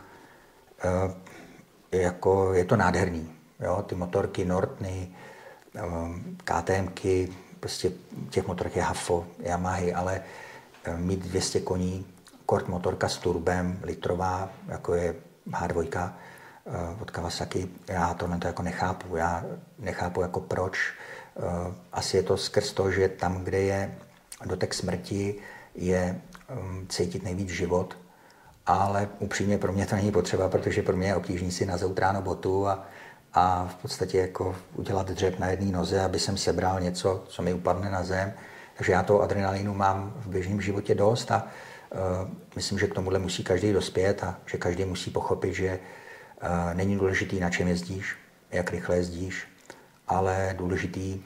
E, 1.92 1.98
jako, 1.98 2.54
je 2.54 2.66
to 2.66 2.76
nádherný. 2.76 3.32
Jo? 3.60 3.84
Ty 3.88 3.96
motorky 3.96 4.46
Nortny, 4.46 5.12
e, 5.76 5.82
KTMky, 6.44 7.34
prostě 7.60 7.92
těch 8.30 8.48
motorek 8.48 8.76
je 8.76 8.82
Hafo, 8.82 9.28
Yamahy, 9.40 9.94
ale 9.94 10.22
e, 10.84 10.98
mít 10.98 11.20
200 11.20 11.60
koní, 11.60 12.06
kort 12.46 12.68
motorka 12.68 13.10
s 13.10 13.18
turbem, 13.18 13.80
litrová, 13.84 14.50
jako 14.68 14.94
je 14.94 15.16
H2, 15.50 15.84
Eh, 15.96 16.33
od 17.02 17.12
Kawasaki. 17.12 17.70
Já 17.88 18.14
to, 18.14 18.28
to 18.40 18.48
jako 18.48 18.64
nechápu. 18.64 19.16
Já 19.16 19.46
nechápu 19.80 20.22
jako 20.22 20.40
proč. 20.40 20.94
Eh, 21.38 21.74
asi 21.94 22.18
je 22.18 22.24
to 22.24 22.38
skrz 22.38 22.74
to, 22.74 22.92
že 22.92 23.10
tam, 23.10 23.44
kde 23.44 23.60
je 23.60 23.96
dotek 24.46 24.74
smrti, 24.74 25.36
je 25.76 26.22
mm, 26.62 26.88
cítit 26.90 27.24
nejvíc 27.24 27.50
život, 27.50 27.98
ale 28.66 29.10
upřímně 29.20 29.58
pro 29.58 29.74
mě 29.74 29.86
to 29.86 29.96
není 29.96 30.12
potřeba, 30.12 30.50
protože 30.50 30.82
pro 30.82 30.98
mě 30.98 31.08
je 31.08 31.16
obtížný 31.16 31.52
si 31.52 31.66
nazout 31.66 32.00
ráno 32.00 32.22
botu 32.22 32.68
a, 32.68 32.86
a 33.34 33.68
v 33.72 33.76
podstatě 33.76 34.18
jako 34.18 34.56
udělat 34.76 35.10
dřep 35.12 35.40
na 35.40 35.48
jedné 35.48 35.72
noze, 35.72 36.02
aby 36.02 36.20
jsem 36.20 36.38
sebral 36.38 36.80
něco, 36.80 37.24
co 37.28 37.42
mi 37.42 37.54
upadne 37.54 37.90
na 37.90 38.04
zem. 38.04 38.34
Takže 38.78 38.92
já 38.92 39.04
toho 39.04 39.22
adrenalinu 39.22 39.74
mám 39.74 40.14
v 40.16 40.28
běžném 40.28 40.62
životě 40.62 40.96
dost 40.96 41.32
a 41.32 41.48
uh, 41.94 42.00
myslím, 42.56 42.80
že 42.80 42.88
k 42.88 42.94
tomuhle 42.94 43.20
musí 43.20 43.44
každý 43.44 43.74
dospět 43.74 44.24
a 44.24 44.40
že 44.46 44.58
každý 44.58 44.86
musí 44.86 45.12
pochopit, 45.12 45.54
že 45.54 45.80
Není 46.74 46.98
důležitý, 46.98 47.40
na 47.40 47.50
čem 47.50 47.68
jezdíš, 47.68 48.16
jak 48.52 48.72
rychle 48.72 48.96
jezdíš, 48.96 49.48
ale 50.08 50.56
důležitý 50.58 51.22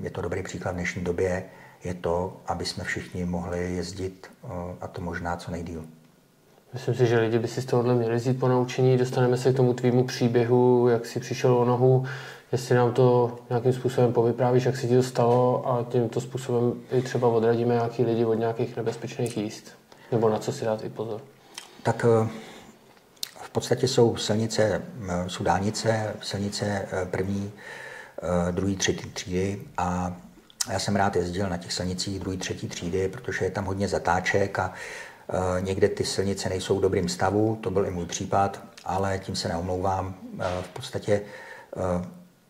je 0.00 0.10
to 0.10 0.22
dobrý 0.22 0.42
příklad 0.42 0.72
v 0.72 0.74
dnešní 0.74 1.04
době, 1.04 1.44
je 1.84 1.94
to, 1.94 2.36
aby 2.46 2.64
jsme 2.64 2.84
všichni 2.84 3.24
mohli 3.24 3.74
jezdit 3.74 4.30
a 4.80 4.88
to 4.88 5.00
možná 5.00 5.36
co 5.36 5.50
nejdíl. 5.50 5.84
Myslím 6.72 6.94
si, 6.94 7.06
že 7.06 7.18
lidi 7.18 7.38
by 7.38 7.48
si 7.48 7.62
z 7.62 7.64
tohohle 7.64 7.94
měli 7.94 8.16
vzít 8.16 8.40
po 8.40 8.48
naučení. 8.48 8.98
Dostaneme 8.98 9.36
se 9.36 9.52
k 9.52 9.56
tomu 9.56 9.74
tvýmu 9.74 10.04
příběhu, 10.04 10.88
jak 10.88 11.06
si 11.06 11.20
přišel 11.20 11.54
o 11.54 11.64
nohu, 11.64 12.06
jestli 12.52 12.74
nám 12.74 12.92
to 12.92 13.38
nějakým 13.48 13.72
způsobem 13.72 14.12
povyprávíš, 14.12 14.64
jak 14.64 14.76
se 14.76 14.86
ti 14.86 14.96
to 14.96 15.02
stalo 15.02 15.68
a 15.68 15.86
tímto 15.90 16.20
způsobem 16.20 16.72
i 16.92 17.02
třeba 17.02 17.28
odradíme 17.28 17.74
nějaký 17.74 18.04
lidi 18.04 18.24
od 18.24 18.34
nějakých 18.34 18.76
nebezpečných 18.76 19.36
jíst. 19.36 19.64
Nebo 20.12 20.28
na 20.28 20.38
co 20.38 20.52
si 20.52 20.64
dát 20.64 20.84
i 20.84 20.88
pozor. 20.88 21.20
Tak 21.82 22.06
eh, 22.08 22.28
podstatě 23.52 23.88
jsou 23.88 24.16
silnice, 24.16 24.82
jsou 25.26 25.44
dálnice, 25.44 26.14
silnice 26.22 26.64
eh, 26.66 27.06
první, 27.06 27.52
druhý, 28.50 28.76
třetí 28.76 29.10
třídy 29.10 29.60
a 29.76 30.16
já 30.70 30.78
jsem 30.78 30.96
rád 30.96 31.16
jezdil 31.16 31.48
na 31.48 31.56
těch 31.56 31.72
silnicích 31.72 32.20
druhý, 32.20 32.36
třetí 32.36 32.68
třídy, 32.68 33.08
protože 33.08 33.44
je 33.44 33.50
tam 33.50 33.64
hodně 33.64 33.88
zatáček 33.88 34.58
a 34.58 34.72
někde 35.60 35.88
ty 35.88 36.04
silnice 36.04 36.48
nejsou 36.48 36.78
v 36.78 36.82
dobrým 36.82 37.08
stavu, 37.08 37.58
to 37.62 37.70
byl 37.70 37.86
i 37.86 37.90
můj 37.90 38.06
případ, 38.06 38.62
ale 38.84 39.18
tím 39.18 39.36
se 39.36 39.48
neomlouvám. 39.48 40.14
V 40.62 40.68
podstatě 40.68 41.22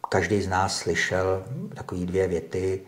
každý 0.09 0.43
z 0.43 0.49
nás 0.49 0.77
slyšel 0.77 1.45
takové 1.75 2.07
dvě 2.07 2.29
věty 2.29 2.83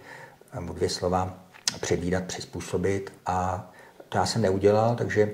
nebo 0.54 0.72
dvě 0.72 0.88
slova 0.88 1.38
předvídat, 1.80 2.24
přizpůsobit 2.24 3.12
a 3.26 3.70
to 4.08 4.18
já 4.18 4.26
jsem 4.26 4.42
neudělal, 4.42 4.96
takže 4.96 5.30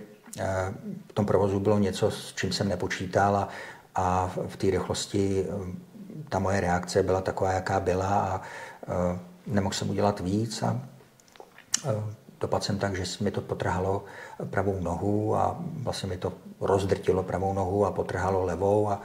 v 1.08 1.12
tom 1.14 1.26
provozu 1.26 1.60
bylo 1.60 1.78
něco, 1.78 2.10
s 2.10 2.34
čím 2.34 2.52
jsem 2.52 2.68
nepočítal 2.68 3.36
a, 3.36 3.48
a 3.94 4.30
v 4.48 4.56
té 4.56 4.70
rychlosti 4.70 5.46
eh, 5.48 5.72
ta 6.28 6.38
moje 6.38 6.60
reakce 6.60 7.02
byla 7.02 7.20
taková, 7.20 7.52
jaká 7.52 7.80
byla 7.80 8.20
a 8.20 8.40
eh, 8.88 9.18
nemohl 9.46 9.74
jsem 9.74 9.90
udělat 9.90 10.20
víc 10.20 10.62
a 10.62 10.80
dopadl 12.40 12.64
jsem 12.64 12.78
tak, 12.78 12.96
že 12.96 13.04
mi 13.24 13.30
to 13.30 13.40
potrhalo 13.40 14.04
pravou 14.50 14.80
nohu 14.80 15.36
a 15.36 15.56
vlastně 15.60 16.08
mi 16.08 16.16
to 16.16 16.32
rozdrtilo 16.60 17.22
pravou 17.22 17.52
nohu 17.52 17.86
a 17.86 17.92
potrhalo 17.92 18.44
levou 18.44 18.88
a 18.88 19.02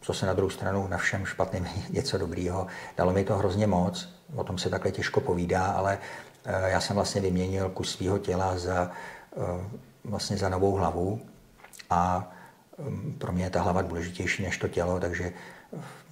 co 0.00 0.14
se 0.14 0.26
na 0.26 0.32
druhou 0.32 0.50
stranu 0.50 0.88
na 0.88 0.98
všem 0.98 1.26
špatným 1.26 1.68
něco 1.90 2.18
dobrýho. 2.18 2.66
Dalo 2.96 3.12
mi 3.12 3.24
to 3.24 3.36
hrozně 3.36 3.66
moc, 3.66 4.08
o 4.36 4.44
tom 4.44 4.58
se 4.58 4.70
takhle 4.70 4.90
těžko 4.90 5.20
povídá, 5.20 5.66
ale 5.66 5.98
Eh, 6.44 6.70
já 6.70 6.80
jsem 6.80 6.96
vlastně 6.96 7.20
vyměnil 7.20 7.70
kus 7.70 7.92
svého 7.92 8.18
těla 8.18 8.58
za, 8.58 8.90
eh, 9.36 9.78
vlastně 10.04 10.36
za 10.36 10.48
novou 10.48 10.72
hlavu 10.72 11.20
a 11.90 12.32
mm, 12.78 13.16
pro 13.18 13.32
mě 13.32 13.44
je 13.44 13.50
ta 13.50 13.62
hlava 13.62 13.82
důležitější 13.82 14.42
než 14.42 14.58
to 14.58 14.68
tělo, 14.68 15.00
takže 15.00 15.32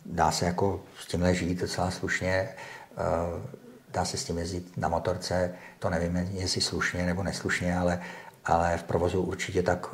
dá 0.07 0.31
se 0.31 0.47
jako 0.47 0.81
s 1.01 1.07
tímhle 1.07 1.35
žít 1.35 1.61
docela 1.61 1.91
slušně, 1.91 2.31
eh, 2.31 3.51
dá 3.89 4.05
se 4.05 4.17
s 4.17 4.25
tím 4.25 4.39
jezdit 4.39 4.77
na 4.77 4.89
motorce, 4.89 5.55
to 5.79 5.91
nevím, 5.91 6.17
jestli 6.17 6.61
slušně 6.61 7.07
nebo 7.07 7.23
neslušně, 7.23 7.77
ale, 7.77 8.01
ale 8.45 8.77
v 8.77 8.83
provozu 8.83 9.23
určitě 9.23 9.63
tak, 9.63 9.87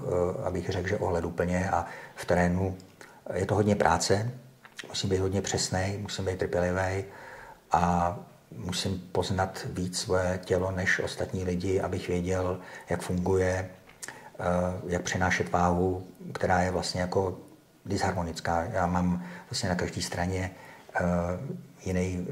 abych 0.45 0.71
řekl, 0.71 0.89
že 0.89 0.99
ohleduplně 0.99 1.71
a 1.71 1.87
v 2.15 2.25
terénu 2.25 2.77
je 3.35 3.47
to 3.47 3.55
hodně 3.55 3.75
práce, 3.75 4.31
musím 4.89 5.11
být 5.11 5.19
hodně 5.19 5.43
přesný, 5.43 5.99
musím 6.01 6.25
být 6.25 6.39
trpělivý 6.39 7.05
a 7.73 8.17
musím 8.51 9.09
poznat 9.13 9.67
víc 9.71 9.99
svoje 9.99 10.41
tělo 10.45 10.71
než 10.71 10.99
ostatní 10.99 11.45
lidi, 11.45 11.81
abych 11.81 12.09
věděl, 12.09 12.61
jak 12.91 13.01
funguje, 13.01 13.71
jak 14.87 15.03
přenášet 15.03 15.53
váhu, 15.53 16.07
která 16.33 16.61
je 16.61 16.71
vlastně 16.71 17.01
jako 17.01 17.39
disharmonická. 17.87 18.63
Já 18.63 18.87
mám 18.87 19.25
vlastně 19.51 19.69
na 19.69 19.75
každé 19.75 20.03
straně 20.03 20.51
eh, 20.95 21.05
jiný, 21.85 22.27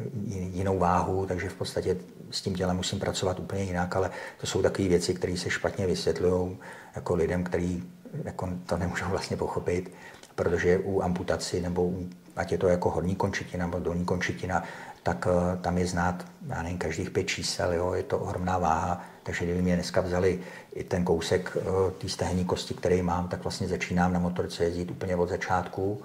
jinou 0.53 0.79
váhu, 0.79 1.27
takže 1.27 1.49
v 1.49 1.55
podstatě 1.55 1.97
s 2.31 2.43
tím 2.43 2.55
tělem 2.55 2.77
musím 2.77 3.01
pracovat 3.01 3.41
úplně 3.41 3.63
jinak, 3.63 3.97
ale 3.97 4.11
to 4.41 4.47
jsou 4.47 4.63
takové 4.63 4.89
věci, 4.89 5.15
které 5.15 5.37
se 5.37 5.51
špatně 5.51 5.87
vysvětlují 5.87 6.59
jako 6.97 7.15
lidem, 7.15 7.45
kteří 7.45 7.85
jako 8.25 8.49
to 8.67 8.77
nemůžou 8.77 9.07
vlastně 9.07 9.37
pochopit, 9.37 9.93
protože 10.35 10.79
u 10.79 11.03
amputací 11.03 11.61
nebo 11.61 11.93
ať 12.37 12.53
je 12.53 12.59
to 12.59 12.69
jako 12.69 12.91
horní 12.91 13.17
končetina 13.17 13.67
nebo 13.67 13.79
dolní 13.79 14.05
končetina, 14.05 14.65
tak 15.05 15.29
eh, 15.31 15.57
tam 15.61 15.79
je 15.79 15.87
znát, 15.87 16.25
já 16.49 16.63
nevím, 16.63 16.79
každých 16.79 17.11
pět 17.11 17.25
čísel, 17.25 17.73
jo, 17.73 17.93
je 17.93 18.03
to 18.03 18.19
ohromná 18.19 18.59
váha, 18.59 19.05
takže 19.23 19.45
kdyby 19.45 19.63
mě 19.63 19.75
dneska 19.75 20.01
vzali 20.01 20.41
i 20.75 20.85
ten 20.85 21.05
kousek 21.05 21.57
eh, 21.57 21.91
té 21.99 22.09
stehenní 22.09 22.45
kosti, 22.45 22.75
který 22.75 23.03
mám, 23.03 23.29
tak 23.29 23.43
vlastně 23.45 23.69
začínám 23.69 24.13
na 24.13 24.19
motorce 24.19 24.65
jezdit 24.65 24.91
úplně 24.91 25.17
od 25.17 25.29
začátku. 25.29 26.03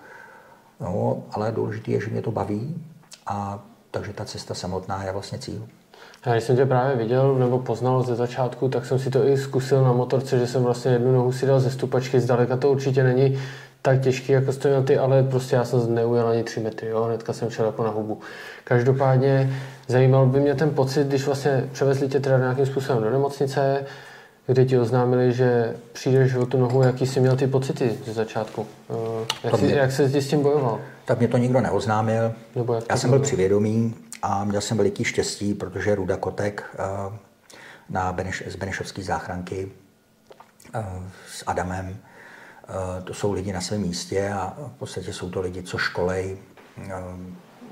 No, 0.80 1.24
ale 1.32 1.52
důležité 1.52 1.92
je, 1.92 2.02
že 2.02 2.10
mě 2.10 2.22
to 2.22 2.32
baví 2.32 2.86
a 3.26 3.60
takže 3.92 4.14
ta 4.14 4.26
cesta 4.26 4.54
samotná 4.54 5.04
je 5.04 5.12
vlastně 5.12 5.40
cíl. 5.40 5.68
Já 6.26 6.32
když 6.32 6.44
jsem 6.44 6.56
tě 6.56 6.66
právě 6.66 6.96
viděl 6.96 7.36
nebo 7.36 7.60
poznal 7.60 8.04
ze 8.04 8.16
začátku, 8.16 8.70
tak 8.70 8.86
jsem 8.86 9.00
si 9.00 9.10
to 9.10 9.28
i 9.28 9.38
zkusil 9.38 9.84
na 9.84 9.94
motorce, 9.94 10.40
že 10.40 10.48
jsem 10.48 10.64
vlastně 10.64 10.92
jednu 10.92 11.12
nohu 11.12 11.32
si 11.32 11.46
dal 11.46 11.60
ze 11.60 11.72
stupačky, 11.72 12.20
zdaleka 12.20 12.58
to 12.58 12.72
určitě 12.72 13.04
není 13.04 13.40
tak 13.82 14.02
těžký, 14.02 14.32
jako 14.32 14.54
stojí 14.54 14.86
ty, 14.86 14.98
ale 14.98 15.24
prostě 15.24 15.56
já 15.56 15.66
jsem 15.66 15.96
neujel 15.96 16.28
ani 16.28 16.44
3 16.44 16.60
metry, 16.60 16.88
jo? 16.88 17.04
hnedka 17.04 17.34
jsem 17.34 17.50
šel 17.50 17.66
jako 17.66 17.84
na 17.84 17.90
hubu. 17.90 18.20
Každopádně 18.64 19.54
zajímal 19.88 20.26
by 20.26 20.40
mě 20.40 20.56
ten 20.56 20.70
pocit, 20.70 21.08
když 21.08 21.26
vlastně 21.26 21.70
převezli 21.72 22.08
tě 22.08 22.20
teda 22.20 22.38
nějakým 22.38 22.66
způsobem 22.66 23.04
do 23.04 23.10
nemocnice, 23.10 23.86
kde 24.48 24.66
ti 24.66 24.80
oznámili, 24.80 25.34
že 25.34 25.76
přijdeš 25.94 26.36
o 26.36 26.46
tu 26.46 26.58
nohu, 26.58 26.84
jaký 26.84 27.08
jsi 27.08 27.20
měl 27.20 27.36
ty 27.36 27.48
pocity 27.48 27.98
ze 28.06 28.14
začátku? 28.14 28.68
Eh, 28.90 29.26
jak, 29.44 29.60
jsi, 29.60 29.72
jak 29.72 29.92
se 29.92 30.22
s 30.22 30.28
tím 30.28 30.42
bojoval? 30.42 30.80
Tak 31.06 31.20
mě 31.20 31.28
to 31.28 31.38
nikdo 31.38 31.62
neoznámil. 31.62 32.34
Nebo 32.56 32.74
jak 32.74 32.84
Já 32.90 32.98
jsem 32.98 33.10
byl 33.10 33.20
přivědomý 33.20 33.96
a 34.22 34.44
měl 34.44 34.62
jsem 34.62 34.78
veliký 34.78 35.04
štěstí, 35.04 35.54
protože 35.54 35.96
Ruda 35.96 36.18
Kotek 36.18 36.64
eh, 36.74 37.18
na 37.90 38.14
Beneš, 38.14 38.44
z 38.48 38.56
Benešovské 38.56 39.04
záchranky 39.04 39.72
eh, 40.76 40.84
s 41.32 41.44
Adamem 41.48 41.98
to 43.04 43.14
jsou 43.14 43.34
lidi 43.34 43.54
na 43.54 43.62
svém 43.62 43.82
místě 43.82 44.30
a 44.30 44.54
v 44.76 44.80
podstatě 44.80 45.14
jsou 45.14 45.30
to 45.30 45.42
lidi, 45.42 45.64
co 45.64 45.78
školej 45.78 46.38
eh, 46.78 46.92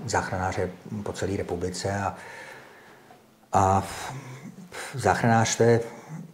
záchranáře 0.05 0.69
po 1.03 1.13
celé 1.13 1.37
republice 1.37 1.91
a, 1.95 2.15
a 3.53 3.83
záchranář 4.93 5.57
to 5.57 5.63
je 5.63 5.79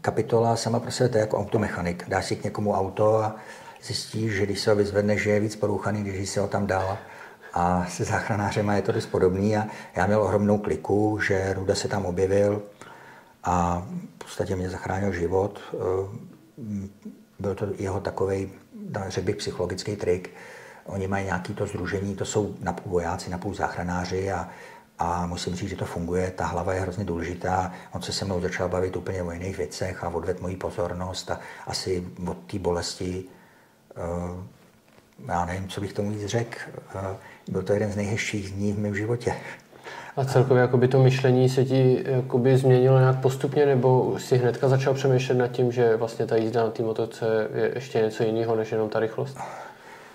kapitola 0.02 0.56
sama 0.56 0.80
pro 0.80 0.92
sebe, 0.92 1.10
to 1.10 1.18
je 1.18 1.22
jako 1.22 1.38
automechanik. 1.38 2.10
Dá 2.10 2.22
si 2.22 2.36
k 2.36 2.44
někomu 2.44 2.74
auto 2.74 3.24
a 3.24 3.36
zjistí, 3.84 4.30
že 4.30 4.46
když 4.46 4.60
se 4.60 4.70
ho 4.70 4.76
vyzvedne, 4.76 5.18
že 5.18 5.30
je 5.30 5.40
víc 5.40 5.56
porouchaný, 5.56 6.04
když 6.04 6.30
se 6.30 6.40
ho 6.40 6.48
tam 6.48 6.68
dal. 6.68 6.98
A 7.54 7.86
se 7.90 8.04
záchranářem 8.04 8.70
je 8.70 8.82
to 8.82 8.92
dost 8.92 9.06
podobný 9.06 9.58
a 9.58 9.68
já 9.96 10.06
měl 10.08 10.22
ohromnou 10.22 10.58
kliku, 10.58 11.20
že 11.20 11.54
Ruda 11.54 11.76
se 11.76 11.88
tam 11.88 12.06
objevil 12.06 12.62
a 13.44 13.86
v 14.16 14.24
podstatě 14.24 14.56
mě 14.56 14.70
zachránil 14.70 15.14
život. 15.14 15.60
Byl 17.40 17.56
to 17.56 17.68
jeho 17.78 18.00
takový, 18.00 18.52
řekl 19.08 19.26
bych, 19.26 19.36
psychologický 19.36 19.96
trik. 19.96 20.30
Oni 20.86 21.08
mají 21.08 21.26
nějaký 21.26 21.54
to 21.54 21.68
združení, 21.68 22.16
to 22.16 22.26
jsou 22.26 22.56
napůl 22.60 22.92
vojáci, 22.92 23.30
napůl 23.30 23.54
záchranáři 23.54 24.32
a, 24.32 24.50
a 25.00 25.26
musím 25.26 25.56
říct, 25.56 25.70
že 25.70 25.76
to 25.76 25.86
funguje. 25.86 26.32
Ta 26.32 26.46
hlava 26.46 26.74
je 26.74 26.82
hrozně 26.82 27.06
důležitá. 27.06 27.72
On 27.92 28.02
se 28.02 28.14
se 28.14 28.26
mnou 28.26 28.42
začal 28.42 28.70
bavit 28.70 28.96
úplně 28.96 29.24
o 29.24 29.32
jiných 29.32 29.58
věcech 29.58 30.04
a 30.04 30.10
odvedl 30.10 30.42
moji 30.42 30.56
pozornost 30.56 31.32
a 31.32 31.40
asi 31.68 32.08
od 32.28 32.38
té 32.38 32.60
bolesti 32.60 33.24
uh, 33.98 34.44
já 35.28 35.46
nevím, 35.46 35.68
co 35.68 35.82
bych 35.82 35.94
tomu 35.94 36.12
víc 36.12 36.26
řekl. 36.26 36.58
Uh, 36.96 37.02
byl 37.50 37.64
to 37.64 37.74
jeden 37.74 37.92
z 37.92 37.96
nejhezčích 37.96 38.52
dní 38.52 38.74
v 38.74 38.80
mém 38.80 38.96
životě. 38.96 39.36
A 40.18 40.26
celkově 40.26 40.62
jakoby 40.62 40.88
to 40.88 41.04
myšlení 41.04 41.50
se 41.50 41.66
ti 41.66 42.04
jakoby 42.06 42.58
změnilo 42.58 43.00
nějak 43.00 43.22
postupně, 43.22 43.66
nebo 43.66 44.20
si 44.20 44.38
hnedka 44.38 44.68
začal 44.68 44.94
přemýšlet 44.94 45.36
nad 45.36 45.48
tím, 45.48 45.72
že 45.72 45.96
vlastně 45.96 46.26
ta 46.26 46.36
jízda 46.36 46.64
na 46.64 46.70
té 46.70 46.84
motorce 46.84 47.48
je 47.54 47.72
ještě 47.76 48.02
něco 48.02 48.24
jiného, 48.24 48.56
než 48.56 48.72
jenom 48.72 48.90
ta 48.90 49.00
rychlost? 49.00 49.38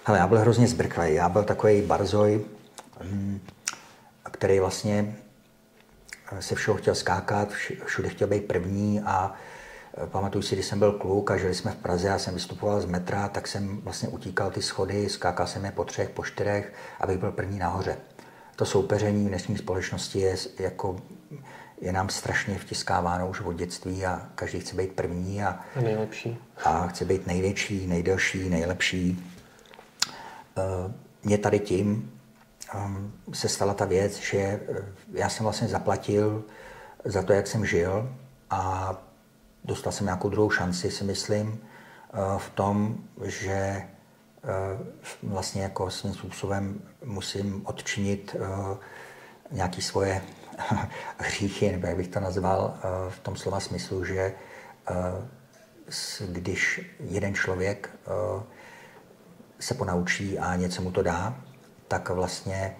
Ale 0.07 0.19
já 0.19 0.27
byl 0.27 0.39
hrozně 0.39 0.69
zbrklý. 0.69 1.15
Já 1.15 1.29
byl 1.29 1.45
takový 1.45 1.83
barzoj, 1.83 2.45
mm, 3.05 3.41
který 4.31 4.61
vlastně 4.61 5.15
se 6.41 6.55
všeho 6.55 6.77
chtěl 6.77 6.95
skákat, 6.95 7.49
všude 7.85 8.09
chtěl 8.09 8.29
být 8.29 8.45
první 8.45 9.01
a 9.01 9.35
e, 10.05 10.07
pamatuju 10.07 10.43
si, 10.43 10.55
když 10.55 10.67
jsem 10.67 10.79
byl 10.79 10.93
kluk 10.93 11.31
a 11.31 11.37
žili 11.37 11.55
jsme 11.55 11.71
v 11.71 11.77
Praze 11.77 12.11
a 12.11 12.19
jsem 12.19 12.35
vystupoval 12.35 12.81
z 12.81 12.87
metra, 12.87 13.29
tak 13.29 13.49
jsem 13.49 13.81
vlastně 13.81 14.09
utíkal 14.09 14.51
ty 14.51 14.63
schody, 14.63 15.09
skákal 15.09 15.47
jsem 15.47 15.65
je 15.65 15.71
po 15.71 15.85
třech, 15.85 16.09
po 16.09 16.25
čtyřech, 16.25 16.73
abych 17.01 17.19
byl 17.19 17.33
první 17.33 17.59
nahoře 17.59 17.97
to 18.59 18.65
soupeření 18.65 19.25
v 19.25 19.29
dnešní 19.29 19.59
společnosti 19.59 20.19
je, 20.19 20.37
jako, 20.59 21.01
je 21.81 21.93
nám 21.93 22.09
strašně 22.09 22.59
vtiskáváno 22.59 23.29
už 23.29 23.41
od 23.41 23.53
dětství 23.53 24.07
a 24.07 24.29
každý 24.35 24.61
chce 24.61 24.77
být 24.77 24.93
první 24.93 25.43
a, 25.43 25.61
a 25.77 25.81
nejlepší. 25.81 26.39
A 26.65 26.87
chce 26.87 27.05
být 27.05 27.27
největší, 27.27 27.87
nejdelší, 27.87 28.49
nejlepší. 28.49 29.33
Eh, 30.57 30.93
mě 31.25 31.39
tady 31.39 31.59
tím 31.61 32.13
ehm, 32.75 33.13
se 33.33 33.49
stala 33.49 33.75
ta 33.75 33.85
věc, 33.85 34.17
že 34.17 34.39
eh, 34.39 34.61
já 35.13 35.29
jsem 35.29 35.45
vlastně 35.45 35.69
zaplatil 35.69 36.45
za 37.05 37.23
to, 37.23 37.33
jak 37.33 37.47
jsem 37.47 37.67
žil 37.67 38.13
a 38.51 38.95
dostal 39.65 39.93
jsem 39.93 40.07
nějakou 40.07 40.29
druhou 40.29 40.51
šanci, 40.51 40.91
si 40.91 41.05
myslím, 41.05 41.61
eh, 41.61 42.39
v 42.39 42.51
tom, 42.51 42.97
že 43.25 43.83
vlastně 45.23 45.63
jako 45.63 45.91
svým 45.91 46.15
způsobem 46.15 46.81
musím 47.05 47.67
odčinit 47.67 48.37
eh, 48.39 48.77
nějaké 49.51 49.83
svoje 49.83 50.23
hříchy, 51.19 51.73
nebo 51.73 51.87
jak 51.87 51.97
bych 51.97 52.09
to 52.09 52.21
nazval, 52.21 52.79
v 53.09 53.19
tom 53.19 53.37
slova 53.37 53.61
smyslu, 53.61 54.05
že 54.05 54.35
když 56.29 56.81
jeden 57.01 57.35
člověk 57.35 57.91
se 59.61 59.75
ponaučí 59.75 60.39
a 60.39 60.57
něco 60.57 60.83
mu 60.83 60.91
to 60.91 61.03
dá, 61.03 61.37
tak 61.89 62.09
vlastně 62.09 62.77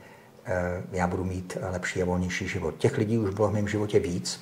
já 0.93 1.07
budu 1.07 1.25
mít 1.25 1.57
lepší 1.71 2.03
a 2.03 2.05
volnější 2.05 2.49
život. 2.49 2.75
Těch 2.79 2.99
lidí 2.99 3.19
už 3.19 3.35
bylo 3.35 3.49
v 3.49 3.53
mém 3.53 3.69
životě 3.69 3.99
víc, 3.99 4.41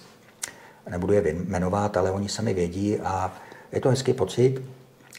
nebudu 0.89 1.13
je 1.13 1.33
jmenovat, 1.33 1.97
ale 1.97 2.11
oni 2.11 2.29
sami 2.29 2.55
vědí 2.55 3.01
a 3.01 3.33
je 3.73 3.81
to 3.81 3.91
hezký 3.91 4.13
pocit 4.13 4.63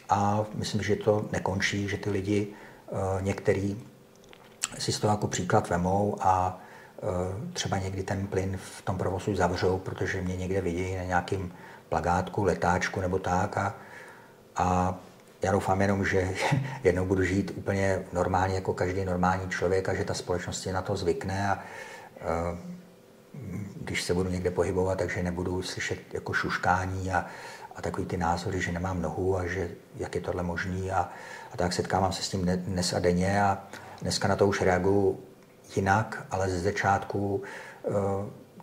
a 0.08 0.44
myslím, 0.54 0.82
že 0.82 0.96
to 0.96 1.28
nekončí, 1.32 1.88
že 1.88 1.96
ty 1.96 2.10
lidi 2.10 2.48
některý 3.20 3.76
si 4.78 4.92
z 4.92 5.00
toho 5.00 5.12
jako 5.12 5.26
příklad 5.26 5.70
vemou 5.70 6.16
a 6.20 6.60
e, 7.02 7.52
třeba 7.52 7.78
někdy 7.78 8.02
ten 8.02 8.26
plyn 8.26 8.56
v 8.56 8.82
tom 8.82 8.98
provozu 8.98 9.34
zavřou, 9.34 9.78
protože 9.78 10.22
mě 10.22 10.36
někde 10.36 10.60
vidí 10.60 10.96
na 10.96 11.02
nějakým 11.02 11.52
plagátku, 11.88 12.44
letáčku 12.44 13.00
nebo 13.00 13.18
tak 13.18 13.56
a, 13.56 13.74
a 14.56 14.98
já 15.42 15.52
doufám 15.52 15.80
jenom, 15.80 16.04
že 16.04 16.34
jednou 16.84 17.06
budu 17.06 17.24
žít 17.24 17.52
úplně 17.56 18.04
normálně 18.12 18.54
jako 18.54 18.74
každý 18.74 19.04
normální 19.04 19.50
člověk 19.50 19.88
a 19.88 19.94
že 19.94 20.04
ta 20.04 20.14
společnost 20.14 20.62
si 20.62 20.72
na 20.72 20.82
to 20.82 20.96
zvykne 20.96 21.50
a 21.50 21.58
e, 22.20 22.78
když 23.80 24.02
se 24.02 24.14
budu 24.14 24.30
někde 24.30 24.50
pohybovat, 24.50 24.98
takže 24.98 25.22
nebudu 25.22 25.62
slyšet 25.62 25.98
jako 26.14 26.32
šuškání 26.32 27.12
a, 27.12 27.26
a 27.78 27.82
takový 27.82 28.06
ty 28.06 28.16
názory, 28.16 28.60
že 28.60 28.72
nemám 28.72 29.02
nohu 29.02 29.38
a 29.38 29.46
že 29.46 29.70
jak 29.96 30.14
je 30.14 30.20
tohle 30.20 30.42
možný 30.42 30.90
a, 30.90 31.08
a 31.52 31.56
tak 31.56 31.72
setkávám 31.72 32.12
se 32.12 32.22
s 32.22 32.28
tím 32.28 32.46
dnes 32.46 32.92
a 32.92 32.98
denně 32.98 33.42
a, 33.42 33.58
Dneska 34.02 34.28
na 34.28 34.36
to 34.36 34.46
už 34.46 34.62
reaguju 34.62 35.18
jinak, 35.76 36.26
ale 36.30 36.50
ze 36.50 36.60
začátku 36.60 37.42
eh, 37.84 37.90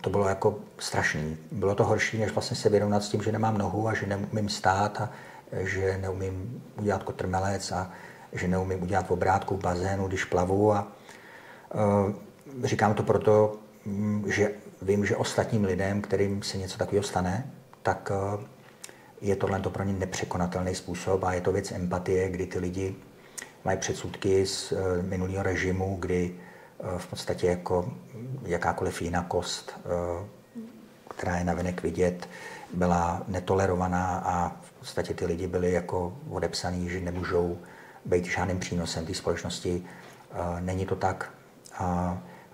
to 0.00 0.10
bylo 0.10 0.28
jako 0.28 0.58
strašný. 0.78 1.36
Bylo 1.52 1.74
to 1.74 1.84
horší, 1.84 2.18
než 2.18 2.32
vlastně 2.32 2.56
se 2.56 2.68
vědomat 2.68 3.02
s 3.02 3.08
tím, 3.08 3.22
že 3.22 3.32
nemám 3.32 3.58
nohu 3.58 3.88
a 3.88 3.94
že 3.94 4.06
neumím 4.06 4.48
stát 4.48 5.00
a 5.00 5.10
že 5.52 5.98
neumím 5.98 6.62
udělat 6.78 7.02
kotrmelec 7.02 7.72
a 7.72 7.90
že 8.32 8.48
neumím 8.48 8.82
udělat 8.82 9.10
obrátku 9.10 9.56
v 9.56 9.60
bazénu, 9.60 10.08
když 10.08 10.24
plavu. 10.24 10.72
A, 10.72 10.88
uh, 11.74 12.12
říkám 12.64 12.94
to 12.94 13.02
proto, 13.02 13.56
mm, 13.84 14.24
že 14.26 14.50
vím, 14.82 15.06
že 15.06 15.16
ostatním 15.16 15.64
lidem, 15.64 16.02
kterým 16.02 16.42
se 16.42 16.58
něco 16.58 16.78
takového 16.78 17.04
stane, 17.04 17.50
tak 17.82 18.12
uh, 18.34 18.40
je 19.20 19.36
tohle 19.36 19.60
pro 19.60 19.84
ně 19.84 19.92
nepřekonatelný 19.92 20.74
způsob 20.74 21.24
a 21.24 21.32
je 21.32 21.40
to 21.40 21.52
věc 21.52 21.72
empatie, 21.72 22.28
kdy 22.28 22.46
ty 22.46 22.58
lidi 22.58 22.94
mají 23.64 23.78
předsudky 23.78 24.46
z 24.46 24.72
eh, 24.72 25.02
minulého 25.02 25.42
režimu, 25.42 25.96
kdy 26.00 26.34
eh, 26.34 26.98
v 26.98 27.06
podstatě 27.06 27.46
jako 27.46 27.92
jakákoliv 28.42 29.02
jinakost, 29.02 29.80
eh, 29.84 30.26
která 31.08 31.36
je 31.36 31.44
navenek 31.44 31.82
vidět, 31.82 32.28
byla 32.74 33.22
netolerovaná 33.28 34.22
a 34.24 34.56
v 34.62 34.72
podstatě 34.72 35.14
ty 35.14 35.26
lidi 35.26 35.46
byli 35.46 35.72
jako 35.72 36.16
odepsaný, 36.30 36.90
že 36.90 37.00
nemůžou 37.00 37.58
být 38.04 38.24
žádným 38.24 38.58
přínosem 38.58 39.06
té 39.06 39.14
společnosti. 39.14 39.82
Není 40.60 40.86
to 40.86 40.96
tak, 40.96 41.30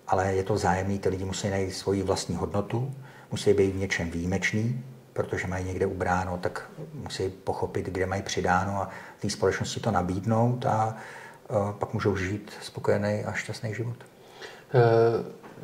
ale 0.06 0.34
je 0.34 0.44
to 0.44 0.58
zájemný, 0.58 0.98
ty 0.98 1.08
lidi 1.08 1.24
musí 1.24 1.50
najít 1.50 1.72
svoji 1.72 2.02
vlastní 2.02 2.36
hodnotu, 2.36 2.94
musí 3.30 3.52
být 3.52 3.70
v 3.70 3.76
něčem 3.76 4.10
výjimečný, 4.10 4.84
protože 5.12 5.46
mají 5.46 5.64
někde 5.64 5.86
ubráno, 5.86 6.38
tak 6.38 6.70
musí 6.94 7.28
pochopit, 7.28 7.86
kde 7.86 8.06
mají 8.06 8.22
přidáno 8.22 8.82
a 8.82 8.88
té 9.20 9.30
společnosti 9.30 9.80
to 9.80 9.90
nabídnout 9.90 10.66
a 10.66 10.96
pak 11.78 11.94
můžou 11.94 12.16
žít 12.16 12.52
spokojený 12.62 13.24
a 13.24 13.32
šťastný 13.32 13.74
život. 13.74 13.96